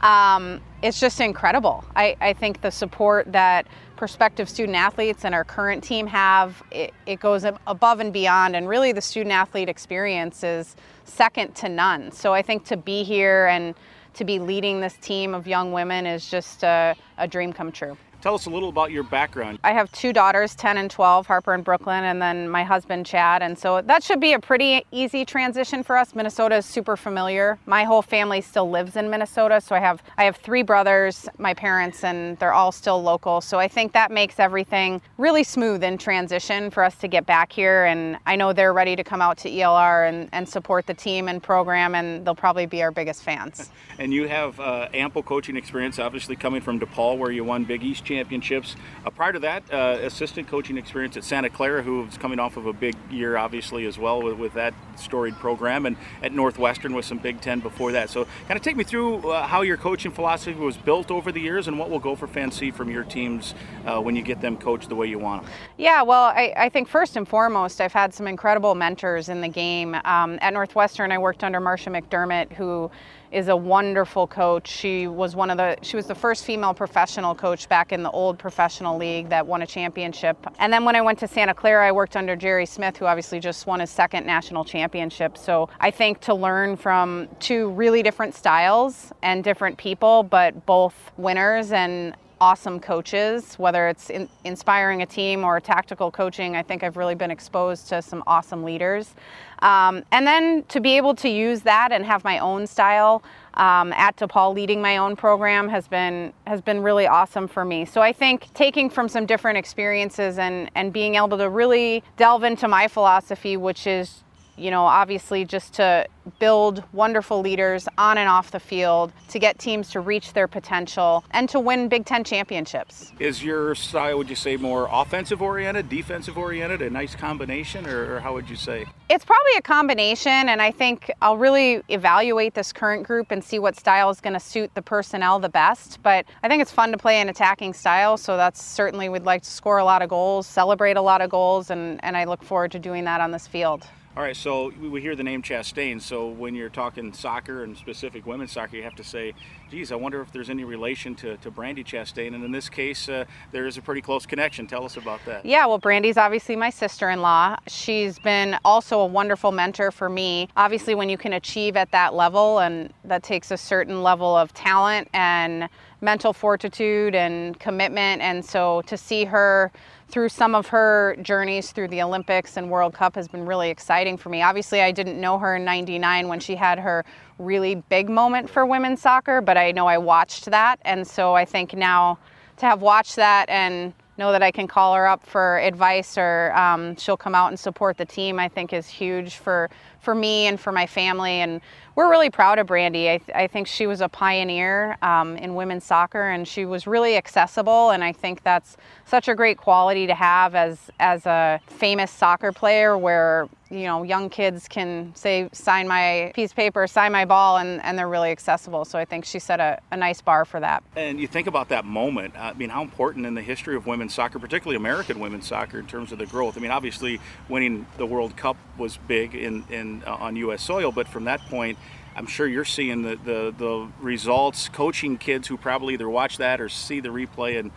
um, 0.03 0.61
it's 0.83 0.99
just 0.99 1.21
incredible. 1.21 1.85
I, 1.95 2.17
I 2.21 2.33
think 2.33 2.63
the 2.63 2.71
support 2.71 3.31
that 3.31 3.69
prospective 3.95 4.49
student 4.49 4.77
athletes 4.77 5.25
and 5.25 5.37
our 5.37 5.45
current 5.45 5.85
team 5.85 6.09
have, 6.09 6.61
it, 6.73 6.93
it 7.07 7.21
goes 7.21 7.45
above 7.45 8.01
and 8.01 8.13
beyond, 8.13 8.57
and 8.57 8.69
really 8.69 8.91
the 8.91 9.01
student 9.01 9.33
athlete 9.33 9.69
experience 9.69 10.43
is 10.43 10.75
second 11.05 11.55
to 11.55 11.69
none. 11.69 12.11
So 12.11 12.35
I 12.35 12.43
think 12.43 12.65
to 12.65 12.77
be 12.77 13.05
here 13.05 13.47
and 13.47 13.77
to 14.15 14.25
be 14.25 14.41
leading 14.41 14.81
this 14.81 14.95
team 14.95 15.33
of 15.33 15.47
young 15.47 15.73
women 15.73 16.07
is 16.07 16.29
just 16.29 16.65
a, 16.65 16.97
a 17.19 17.29
dream 17.29 17.53
come 17.53 17.71
true. 17.71 17.97
Tell 18.27 18.35
us 18.35 18.47
a 18.47 18.51
little 18.51 18.71
about 18.71 18.91
your 18.91 19.05
background. 19.05 19.61
I 19.63 19.71
have 19.71 19.93
two 19.93 20.13
daughters, 20.13 20.57
10 20.57 20.79
and 20.79 20.91
12, 20.91 21.29
Harper 21.29 21.55
and 21.55 21.63
Brooklyn, 21.63 22.03
and 22.03 22.21
then 22.21 22.49
my 22.49 22.65
husband, 22.65 23.07
Chad. 23.07 23.41
And 23.41 23.57
so 23.57 23.83
that 23.83 24.03
should 24.03 24.19
be 24.19 24.33
a 24.33 24.41
pretty 24.41 24.85
easy 24.91 25.25
transition 25.25 25.85
for 25.85 25.97
us. 25.97 26.13
Minnesota 26.13 26.57
is 26.57 26.67
super 26.67 26.97
familiar. 26.97 27.57
My 27.67 27.85
whole 27.85 28.03
family 28.03 28.41
still 28.41 28.69
lives 28.69 28.97
in 28.97 29.11
Minnesota, 29.11 29.61
so 29.61 29.77
I 29.77 29.79
have 29.79 30.03
I 30.19 30.25
have 30.25 30.39
three 30.39 30.65
brothers, 30.65 31.29
my 31.39 31.55
parents, 31.55 32.03
and 32.03 32.37
they're 32.39 32.53
all 32.53 32.73
still 32.73 33.01
local. 33.01 33.41
So 33.41 33.61
I 33.61 33.69
think 33.69 33.93
that 33.93 34.11
makes 34.11 34.41
everything 34.41 35.03
really 35.19 35.45
smooth 35.45 35.85
in 35.85 35.97
transition 35.97 36.69
for 36.73 36.83
us 36.83 36.97
to 36.97 37.07
get 37.07 37.27
back 37.27 37.53
here. 37.53 37.85
And 37.85 38.19
I 38.27 38.35
know 38.35 38.53
they're 38.53 38.73
ready 38.73 38.97
to 38.97 39.05
come 39.05 39.23
out 39.23 39.39
to 39.39 39.49
ELR 39.49 40.09
and, 40.09 40.29
and 40.33 40.49
support 40.49 40.89
the 40.89 40.95
team 40.95 41.29
and 41.29 41.41
program, 41.41 41.95
and 41.95 42.27
they'll 42.27 42.35
probably 42.35 42.67
be 42.67 42.83
our 42.83 42.91
biggest 42.91 43.23
fans. 43.23 43.71
and 44.01 44.13
you 44.13 44.27
have 44.27 44.59
uh, 44.59 44.89
ample 44.93 45.23
coaching 45.23 45.57
experience, 45.57 46.01
obviously 46.01 46.35
coming 46.35 46.61
from 46.61 46.81
DePaul, 46.81 47.19
where 47.19 47.31
you 47.31 47.45
won 47.45 47.63
Big 47.63 47.85
East 47.85 48.05
championships. 48.17 48.77
Uh, 49.05 49.11
prior 49.11 49.33
to 49.33 49.39
that, 49.41 49.63
uh, 49.73 49.99
assistant 50.03 50.49
coaching 50.49 50.79
experience 50.79 51.17
at 51.17 51.25
Santa 51.25 51.51
Clara, 51.51 51.83
who 51.83 52.03
was 52.03 52.17
coming 52.17 52.39
off 52.39 52.57
of 52.57 52.67
a 52.67 52.73
big 52.73 52.95
year, 53.11 53.37
obviously, 53.37 53.85
as 53.87 53.99
well 53.99 54.23
with, 54.23 54.39
with 54.39 54.55
that 54.55 54.73
storied 54.97 55.37
program, 55.37 55.85
and 55.85 55.97
at 56.23 56.33
Northwestern 56.33 56.95
with 56.95 57.05
some 57.05 57.19
Big 57.19 57.41
Ten 57.41 57.61
before 57.61 57.93
that. 57.93 58.09
So, 58.09 58.25
kind 58.49 58.57
of 58.57 58.63
take 58.63 58.77
me 58.77 58.85
through 58.85 59.31
uh, 59.31 59.47
how 59.47 59.61
your 59.63 59.77
coaching 59.77 60.11
philosophy 60.11 60.59
was 60.59 60.77
built 60.77 61.11
over 61.11 61.31
the 61.31 61.41
years 61.41 61.69
and 61.69 61.79
what 61.79 61.91
will 61.91 61.99
Gopher 61.99 62.27
fans 62.27 62.55
see 62.55 62.71
from 62.71 62.91
your 62.91 63.05
teams 63.05 63.55
uh, 63.85 64.01
when 64.01 64.17
you 64.17 64.23
get 64.23 64.41
them 64.41 64.57
coached 64.57 64.89
the 64.89 64.97
way 64.97 65.07
you 65.07 65.19
want 65.19 65.43
them. 65.43 65.53
Yeah, 65.77 66.03
well, 66.03 66.25
I, 66.25 66.55
I, 66.57 66.69
think 66.71 66.89
first 66.89 67.17
and 67.17 67.29
foremost, 67.29 67.81
I've 67.81 67.93
had 67.93 68.15
some 68.15 68.27
incredible 68.27 68.75
mentors 68.75 69.29
in 69.29 69.41
the 69.43 69.49
game. 69.49 69.95
Um, 70.05 70.39
at 70.41 70.55
Northwestern, 70.55 71.13
I 71.13 71.19
worked 71.19 71.45
under 71.45 71.61
Marcia 71.61 71.91
McDermott, 71.91 72.53
who 72.53 72.91
is 73.37 73.49
a 73.49 73.57
wonderful 73.57 74.27
coach. 74.27 74.67
She 74.67 75.07
was 75.07 75.37
one 75.37 75.51
of 75.51 75.59
the 75.59 75.77
she 75.83 75.95
was 75.95 76.07
the 76.07 76.15
first 76.15 76.47
female 76.47 76.73
professional 76.73 77.35
coach 77.35 77.69
back 77.69 77.93
in 77.93 78.03
the 78.03 78.11
old 78.11 78.39
professional 78.39 78.97
league 78.97 79.29
that 79.29 79.47
won 79.47 79.61
a 79.61 79.67
championship. 79.67 80.39
And 80.59 80.73
then 80.73 80.87
when 80.87 80.97
I 80.97 81.03
went 81.03 81.19
to 81.19 81.29
Santa 81.29 81.53
Clara, 81.53 81.87
I 81.87 81.93
worked 81.93 82.17
under 82.17 82.35
Jerry 82.35 82.65
Smith, 82.65 82.97
who 82.97 83.05
obviously 83.05 83.39
just 83.39 83.67
won 83.67 83.81
his 83.81 83.91
second 83.91 84.25
national 84.25 84.65
championship. 84.65 85.37
So 85.37 85.69
I 85.81 85.91
think 85.91 86.21
to 86.23 86.33
learn 86.33 86.77
from 86.77 87.29
two 87.39 87.69
really 87.73 88.03
different 88.03 88.35
styles 88.35 89.13
and 89.23 89.45
different 89.45 89.77
people, 89.77 90.23
but 90.23 90.65
both 90.65 91.13
winners 91.19 91.73
and 91.73 92.17
awesome 92.41 92.81
coaches, 92.81 93.55
whether 93.55 93.89
it's 93.89 94.11
in, 94.11 94.29
inspiring 94.45 95.03
a 95.03 95.07
team 95.07 95.45
or 95.45 95.61
tactical 95.61 96.11
coaching. 96.11 96.57
I 96.57 96.63
think 96.63 96.83
I've 96.83 96.97
really 96.97 97.15
been 97.15 97.31
exposed 97.31 97.89
to 97.89 98.03
some 98.03 98.23
awesome 98.27 98.63
leaders. 98.63 99.15
Um, 99.61 100.05
and 100.13 100.27
then 100.27 100.65
to 100.65 100.81
be 100.81 100.97
able 100.97 101.15
to 101.17 101.29
use 101.29 101.63
that 101.63 101.93
and 101.93 102.05
have 102.05 102.25
my 102.25 102.39
own 102.39 102.67
style 102.67 103.23
um, 103.55 103.93
at 103.95 104.17
DePaul, 104.17 104.55
leading 104.55 104.83
my 104.83 104.99
own 104.99 105.17
program 105.17 105.69
has 105.71 105.89
been 105.89 106.33
has 106.47 106.61
been 106.61 106.83
really 106.83 107.07
awesome 107.07 107.49
for 107.49 107.65
me. 107.65 107.87
So 107.87 108.03
I 108.03 108.13
think 108.13 108.53
taking 108.53 108.91
from 108.91 109.09
some 109.09 109.25
different 109.25 109.57
experiences 109.57 110.39
and 110.39 110.71
and 110.75 110.93
being 110.93 111.15
able 111.15 111.39
to 111.39 111.49
really 111.49 112.05
delve 112.19 112.45
into 112.45 112.69
my 112.69 112.87
philosophy, 112.87 113.57
which 113.57 113.87
is 113.87 114.25
you 114.57 114.71
know, 114.71 114.85
obviously 114.85 115.45
just 115.45 115.75
to 115.75 116.07
build 116.39 116.83
wonderful 116.93 117.41
leaders 117.41 117.89
on 117.99 118.19
and 118.19 118.29
off 118.29 118.51
the 118.51 118.61
field, 118.61 119.13
to 119.29 119.39
get 119.39 119.59
teams 119.59 119.91
to 119.91 120.01
reach 120.01 120.33
their 120.33 120.49
potential, 120.49 121.25
and 121.31 121.49
to 121.49 121.61
win 121.61 121.89
Big 121.89 122.05
Ten 122.05 122.25
championships. 122.25 123.13
Is 123.19 123.45
your 123.45 123.75
style, 123.75 124.19
would 124.19 124.29
you 124.29 124.37
say, 124.37 124.57
more 124.57 124.89
offensive 124.91 125.41
oriented, 125.41 125.89
defensive 125.89 126.37
oriented, 126.37 126.83
a 126.83 126.91
nice 126.91 127.15
combination, 127.15 127.87
or, 127.87 128.17
or 128.17 128.21
how 128.21 128.35
would 128.35 128.51
you 128.51 128.57
say? 128.57 128.87
It's 129.09 129.25
probably 129.25 129.53
a 129.57 129.63
combination, 129.63 130.49
and 130.49 130.61
I 130.61 130.73
think 130.73 131.11
I'll 131.23 131.37
really 131.37 131.83
evaluate 131.89 132.55
this 132.55 132.73
current 132.73 133.07
group 133.07 133.31
and 133.31 133.43
see 133.43 133.59
what 133.59 133.77
style 133.77 134.11
is 134.11 134.21
going 134.21 134.35
to 134.35 134.41
suit 134.41 134.75
the 134.75 134.83
personnel 134.83 135.39
the 135.39 135.49
best. 135.49 136.03
But 136.03 136.27
I 136.43 136.49
think 136.49 136.61
it's 136.61 136.73
fun 136.73 136.91
to 136.91 136.99
play 136.99 137.21
an 137.21 137.29
attacking 137.29 137.75
style, 137.75 138.17
so 138.17 138.37
that's 138.37 138.63
certainly 138.63 139.09
we'd 139.09 139.23
like 139.23 139.43
to 139.43 139.51
score 139.51 139.79
a 139.79 139.85
lot 139.85 140.03
of 140.03 140.09
goals, 140.09 140.47
celebrate 140.47 140.97
a 140.97 141.03
lot 141.03 141.21
of 141.21 141.31
goals, 141.31 141.71
and, 141.71 142.03
and 142.05 142.17
I 142.17 142.25
look 142.25 142.43
forward 142.43 142.73
to 142.73 142.79
doing 142.81 143.05
that 143.05 143.21
on 143.21 143.31
this 143.31 143.47
field. 143.47 143.87
All 144.17 144.23
right, 144.23 144.35
so 144.35 144.73
we 144.81 145.03
hear 145.03 145.15
the 145.15 145.23
name 145.23 145.43
Chastain. 145.43 146.01
So 146.01 146.27
when 146.27 146.55
you're 146.55 146.71
talking 146.71 147.13
soccer 147.13 147.65
and 147.65 147.77
specific 147.77 148.25
women's 148.25 148.51
soccer, 148.51 148.75
you 148.75 148.83
have 148.83 148.95
to 148.95 149.05
say, 149.05 149.35
geez, 149.71 149.93
I 149.93 149.97
wonder 149.97 150.23
if 150.23 150.33
there's 150.33 150.49
any 150.49 150.65
relation 150.65 151.15
to, 151.17 151.37
to 151.37 151.51
Brandi 151.51 151.85
Chastain. 151.85 152.35
And 152.35 152.43
in 152.43 152.51
this 152.51 152.71
case, 152.71 153.11
uh, 153.11 153.27
there 153.53 153.67
is 153.67 153.77
a 153.77 153.83
pretty 153.83 154.01
close 154.01 154.25
connection. 154.25 154.67
Tell 154.67 154.87
us 154.87 154.97
about 154.97 155.21
that. 155.27 155.45
Yeah, 155.45 155.67
well, 155.67 155.79
Brandi's 155.79 156.17
obviously 156.17 156.57
my 156.57 156.71
sister 156.71 157.11
in 157.11 157.21
law. 157.21 157.59
She's 157.67 158.19
been 158.19 158.59
also 158.65 159.01
a 159.01 159.07
wonderful 159.07 159.53
mentor 159.53 159.91
for 159.91 160.09
me. 160.09 160.49
Obviously, 160.57 160.95
when 160.95 161.11
you 161.11 161.19
can 161.19 161.35
achieve 161.35 161.77
at 161.77 161.91
that 161.91 162.15
level, 162.15 162.61
and 162.61 162.95
that 163.05 163.23
takes 163.23 163.51
a 163.51 163.59
certain 163.59 164.03
level 164.03 164.35
of 164.35 164.55
talent 164.55 165.09
and 165.13 165.69
mental 166.01 166.33
fortitude 166.33 167.15
and 167.15 167.61
commitment. 167.61 168.23
And 168.23 168.43
so 168.43 168.81
to 168.87 168.97
see 168.97 169.27
her 169.27 169.71
through 170.09 170.29
some 170.29 170.55
of 170.55 170.69
her 170.69 171.17
journeys 171.21 171.73
through 171.73 171.89
the 171.89 172.01
Olympics 172.01 172.57
and 172.57 172.71
World 172.71 172.95
Cup 172.95 173.17
has 173.17 173.27
been 173.27 173.45
really 173.45 173.71
exciting 173.71 174.17
for 174.17 174.29
me. 174.29 174.43
Obviously, 174.43 174.81
I 174.81 174.93
didn't 174.93 175.21
know 175.21 175.39
her 175.39 175.57
in 175.57 175.65
99 175.65 176.29
when 176.29 176.39
she 176.39 176.55
had 176.55 176.79
her 176.79 177.05
really 177.39 177.75
big 177.75 178.09
moment 178.09 178.49
for 178.49 178.65
women's 178.65 179.03
soccer, 179.03 179.41
but 179.41 179.57
I 179.57 179.73
know 179.73 179.87
I 179.87 179.99
watched 179.99 180.47
that. 180.47 180.79
And 180.83 181.07
so 181.07 181.35
I 181.35 181.45
think 181.45 181.75
now 181.75 182.19
to 182.59 182.67
have 182.67 182.83
watched 182.83 183.17
that 183.17 183.49
and 183.49 183.93
know 184.17 184.33
that 184.33 184.43
I 184.43 184.51
can 184.51 184.67
call 184.67 184.95
her 184.95 185.07
up 185.07 185.27
for 185.27 185.59
advice 185.59 186.17
or 186.17 186.53
um, 186.57 186.97
she'll 186.97 187.17
come 187.17 187.35
out 187.35 187.49
and 187.49 187.59
support 187.59 187.99
the 187.99 188.07
team, 188.07 188.39
I 188.39 188.49
think 188.49 188.73
is 188.73 188.87
huge 188.87 189.37
for, 189.37 189.69
for 190.07 190.15
me 190.15 190.47
and 190.47 190.61
for 190.61 190.71
my 190.71 190.87
family. 190.87 191.41
And 191.41 191.61
we're 191.97 192.09
really 192.09 192.31
proud 192.31 192.61
of 192.61 192.69
Brandi. 192.69 193.11
I, 193.11 193.19
th- 193.19 193.31
I 193.35 193.49
think 193.49 193.67
she 193.67 193.89
was 193.89 194.01
a 194.01 194.09
pioneer 194.09 194.97
um, 195.03 195.37
in 195.37 195.57
women's 195.57 195.83
soccer 195.83 196.29
and 196.29 196.47
she 196.47 196.65
was 196.65 196.87
really 196.87 197.17
accessible. 197.17 197.91
And 197.91 198.05
I 198.05 198.13
think 198.13 198.45
that's 198.45 198.77
such 199.05 199.27
a 199.27 199.35
great 199.35 199.59
quality 199.59 200.07
to 200.07 200.15
have 200.15 200.55
as, 200.55 200.93
as 201.01 201.27
a 201.27 201.61
famous 201.67 202.13
soccer 202.13 202.53
player 202.53 202.97
where 202.97 203.49
you 203.71 203.83
know 203.83 204.03
young 204.05 204.31
kids 204.31 204.69
can 204.69 205.13
say 205.17 205.49
sign 205.53 205.89
my 205.89 206.31
piece 206.35 206.51
of 206.51 206.57
paper 206.57 206.87
sign 206.87 207.11
my 207.11 207.25
ball 207.25 207.57
and, 207.57 207.83
and 207.83 207.99
they're 207.99 208.09
really 208.09 208.31
accessible 208.31 208.85
so 208.85 208.99
i 208.99 209.05
think 209.05 209.25
she 209.25 209.39
set 209.39 209.59
a, 209.59 209.81
a 209.91 209.97
nice 209.97 210.21
bar 210.21 210.45
for 210.45 210.61
that 210.61 210.83
and 210.95 211.19
you 211.19 211.27
think 211.27 211.47
about 211.47 211.69
that 211.69 211.85
moment 211.85 212.33
i 212.39 212.53
mean 212.53 212.69
how 212.69 212.83
important 212.83 213.27
in 213.27 213.35
the 213.35 213.43
history 213.43 213.75
of 213.75 213.87
women's 213.87 214.15
soccer 214.15 214.39
particularly 214.39 214.77
american 214.77 215.19
women's 215.19 215.47
soccer 215.47 215.81
in 215.81 215.87
terms 215.87 216.13
of 216.13 216.19
the 216.19 216.27
growth 216.27 216.57
i 216.57 216.61
mean 216.61 216.71
obviously 216.71 217.19
winning 217.49 217.87
the 217.97 218.07
world 218.07 218.37
cup 218.37 218.57
was 218.79 218.99
big 219.09 219.35
in, 219.35 219.65
in 219.71 219.96
uh, 220.05 220.15
on 220.15 220.37
us 220.37 220.63
soil 220.63 220.93
but 220.93 221.07
from 221.09 221.25
that 221.25 221.41
point 221.47 221.79
I'm 222.17 222.27
sure 222.27 222.47
you're 222.47 222.65
seeing 222.65 223.03
the, 223.03 223.17
the, 223.17 223.55
the 223.57 223.89
results, 224.01 224.71
coaching 224.71 225.19
kids 225.19 225.49
who 225.49 225.59
probably 225.59 225.93
either 225.93 226.09
watch 226.09 226.39
that 226.39 226.63
or 226.63 226.71
see 226.71 227.01
the 227.01 227.11
replay 227.11 227.61
and 227.61 227.71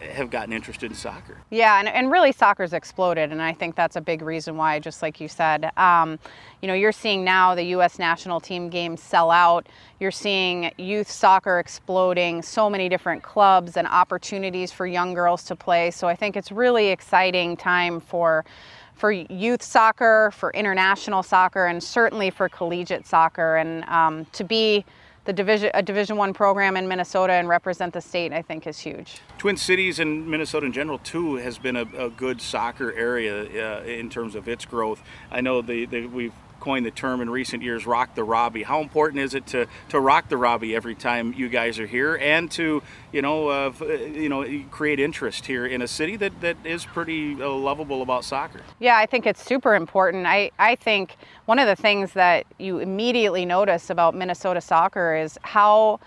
have 0.00 0.30
gotten 0.30 0.52
interested 0.52 0.90
in 0.90 0.96
soccer. 0.96 1.38
Yeah, 1.50 1.78
and, 1.78 1.88
and 1.88 2.10
really 2.10 2.32
soccer's 2.32 2.72
exploded, 2.72 3.30
and 3.30 3.40
I 3.40 3.52
think 3.52 3.76
that's 3.76 3.96
a 3.96 4.00
big 4.00 4.22
reason 4.22 4.56
why, 4.56 4.78
just 4.78 5.02
like 5.02 5.20
you 5.20 5.28
said. 5.28 5.70
Um, 5.76 6.18
you 6.60 6.68
know, 6.68 6.74
you're 6.74 6.92
seeing 6.92 7.22
now 7.24 7.54
the 7.54 7.64
U.S. 7.64 7.98
national 7.98 8.40
team 8.40 8.68
games 8.68 9.00
sell 9.00 9.30
out. 9.30 9.68
You're 10.00 10.10
seeing 10.10 10.72
youth 10.78 11.10
soccer 11.10 11.58
exploding, 11.58 12.42
so 12.42 12.68
many 12.68 12.88
different 12.88 13.22
clubs 13.22 13.76
and 13.76 13.86
opportunities 13.86 14.72
for 14.72 14.86
young 14.86 15.14
girls 15.14 15.44
to 15.44 15.56
play. 15.56 15.90
So 15.90 16.08
I 16.08 16.16
think 16.16 16.36
it's 16.36 16.50
really 16.50 16.88
exciting 16.88 17.56
time 17.56 18.00
for 18.00 18.44
for 18.94 19.10
youth 19.12 19.62
soccer, 19.62 20.32
for 20.34 20.50
international 20.52 21.22
soccer, 21.22 21.66
and 21.66 21.82
certainly 21.82 22.30
for 22.30 22.48
collegiate 22.48 23.06
soccer. 23.06 23.56
And 23.56 23.84
um, 23.84 24.24
to 24.32 24.44
be 24.44 24.84
the 25.24 25.32
division 25.32 25.70
a 25.74 25.82
Division 25.82 26.16
One 26.16 26.34
program 26.34 26.76
in 26.76 26.86
Minnesota 26.86 27.32
and 27.32 27.48
represent 27.48 27.92
the 27.94 28.00
state, 28.00 28.32
I 28.32 28.42
think, 28.42 28.66
is 28.66 28.78
huge. 28.78 29.20
Twin 29.38 29.56
Cities 29.56 29.98
and 29.98 30.26
Minnesota 30.26 30.66
in 30.66 30.72
general 30.72 30.98
too 30.98 31.36
has 31.36 31.58
been 31.58 31.76
a, 31.76 31.86
a 31.96 32.10
good 32.10 32.40
soccer 32.40 32.92
area 32.92 33.80
uh, 33.80 33.82
in 33.84 34.10
terms 34.10 34.34
of 34.34 34.48
its 34.48 34.64
growth. 34.64 35.02
I 35.30 35.40
know 35.40 35.62
the, 35.62 35.86
the 35.86 36.06
we've 36.06 36.34
coined 36.64 36.86
the 36.86 36.90
term 36.90 37.20
in 37.20 37.28
recent 37.28 37.62
years, 37.62 37.86
rock 37.86 38.14
the 38.14 38.24
Robbie. 38.24 38.62
How 38.62 38.80
important 38.80 39.20
is 39.20 39.34
it 39.34 39.46
to, 39.48 39.66
to 39.90 40.00
rock 40.00 40.30
the 40.30 40.38
Robbie 40.38 40.74
every 40.74 40.94
time 40.94 41.34
you 41.34 41.50
guys 41.50 41.78
are 41.78 41.86
here 41.86 42.16
and 42.16 42.50
to, 42.52 42.82
you 43.12 43.20
know, 43.20 43.48
uh, 43.48 43.72
you 43.82 44.30
know, 44.30 44.64
create 44.70 44.98
interest 44.98 45.44
here 45.44 45.66
in 45.66 45.82
a 45.82 45.86
city 45.86 46.16
that, 46.16 46.40
that 46.40 46.56
is 46.64 46.86
pretty 46.86 47.34
uh, 47.34 47.50
lovable 47.50 48.00
about 48.00 48.24
soccer? 48.24 48.62
Yeah, 48.80 48.96
I 48.96 49.04
think 49.04 49.26
it's 49.26 49.44
super 49.44 49.74
important. 49.74 50.26
I, 50.26 50.50
I 50.58 50.74
think 50.74 51.16
one 51.44 51.58
of 51.58 51.66
the 51.66 51.76
things 51.76 52.14
that 52.14 52.46
you 52.58 52.78
immediately 52.78 53.44
notice 53.44 53.90
about 53.90 54.14
Minnesota 54.14 54.62
soccer 54.62 55.14
is 55.14 55.38
how 55.42 56.00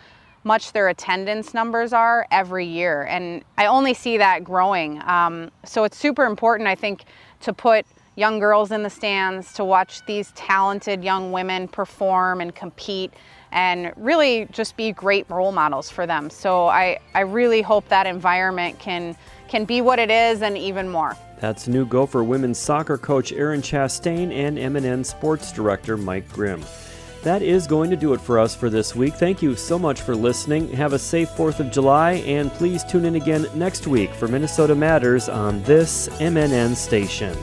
much 0.43 0.71
their 0.71 0.87
attendance 0.87 1.53
numbers 1.53 1.93
are 1.93 2.25
every 2.31 2.65
year. 2.65 3.03
And 3.03 3.43
I 3.59 3.67
only 3.67 3.93
see 3.93 4.17
that 4.17 4.43
growing. 4.43 5.03
Um, 5.03 5.51
so 5.65 5.83
it's 5.83 5.97
super 5.97 6.25
important, 6.25 6.67
I 6.67 6.73
think, 6.73 7.03
to 7.41 7.53
put 7.53 7.85
young 8.17 8.39
girls 8.39 8.71
in 8.71 8.83
the 8.83 8.89
stands 8.89 9.53
to 9.53 9.63
watch 9.63 10.05
these 10.05 10.31
talented 10.31 11.03
young 11.03 11.31
women 11.31 11.67
perform 11.67 12.41
and 12.41 12.53
compete 12.53 13.13
and 13.51 13.93
really 13.95 14.47
just 14.51 14.75
be 14.75 14.91
great 14.91 15.29
role 15.29 15.53
models 15.53 15.89
for 15.89 16.05
them. 16.05 16.29
So 16.29 16.67
I, 16.67 16.99
I 17.13 17.21
really 17.21 17.61
hope 17.61 17.87
that 17.87 18.05
environment 18.05 18.77
can 18.79 19.15
can 19.47 19.63
be 19.63 19.79
what 19.79 19.97
it 19.97 20.11
is 20.11 20.41
and 20.41 20.57
even 20.57 20.89
more. 20.89 21.15
That's 21.39 21.69
new 21.69 21.85
Gopher 21.85 22.21
women's 22.21 22.57
soccer 22.57 22.97
coach 22.97 23.31
Erin 23.31 23.61
Chastain 23.61 24.33
and 24.33 24.57
MNN 24.57 25.05
sports 25.05 25.53
director 25.53 25.95
Mike 25.95 26.27
Grimm. 26.33 26.61
That 27.23 27.41
is 27.41 27.65
going 27.65 27.89
to 27.89 27.95
do 27.95 28.13
it 28.13 28.19
for 28.19 28.39
us 28.39 28.53
for 28.53 28.69
this 28.69 28.93
week. 28.95 29.13
Thank 29.13 29.41
you 29.41 29.55
so 29.55 29.79
much 29.79 30.01
for 30.01 30.15
listening. 30.15 30.69
Have 30.73 30.93
a 30.93 30.99
safe 30.99 31.29
4th 31.29 31.59
of 31.59 31.71
July, 31.71 32.13
and 32.25 32.51
please 32.51 32.83
tune 32.83 33.05
in 33.05 33.15
again 33.15 33.47
next 33.55 33.87
week 33.87 34.11
for 34.13 34.27
Minnesota 34.27 34.75
Matters 34.75 35.29
on 35.29 35.63
this 35.63 36.09
MNN 36.19 36.75
station. 36.75 37.35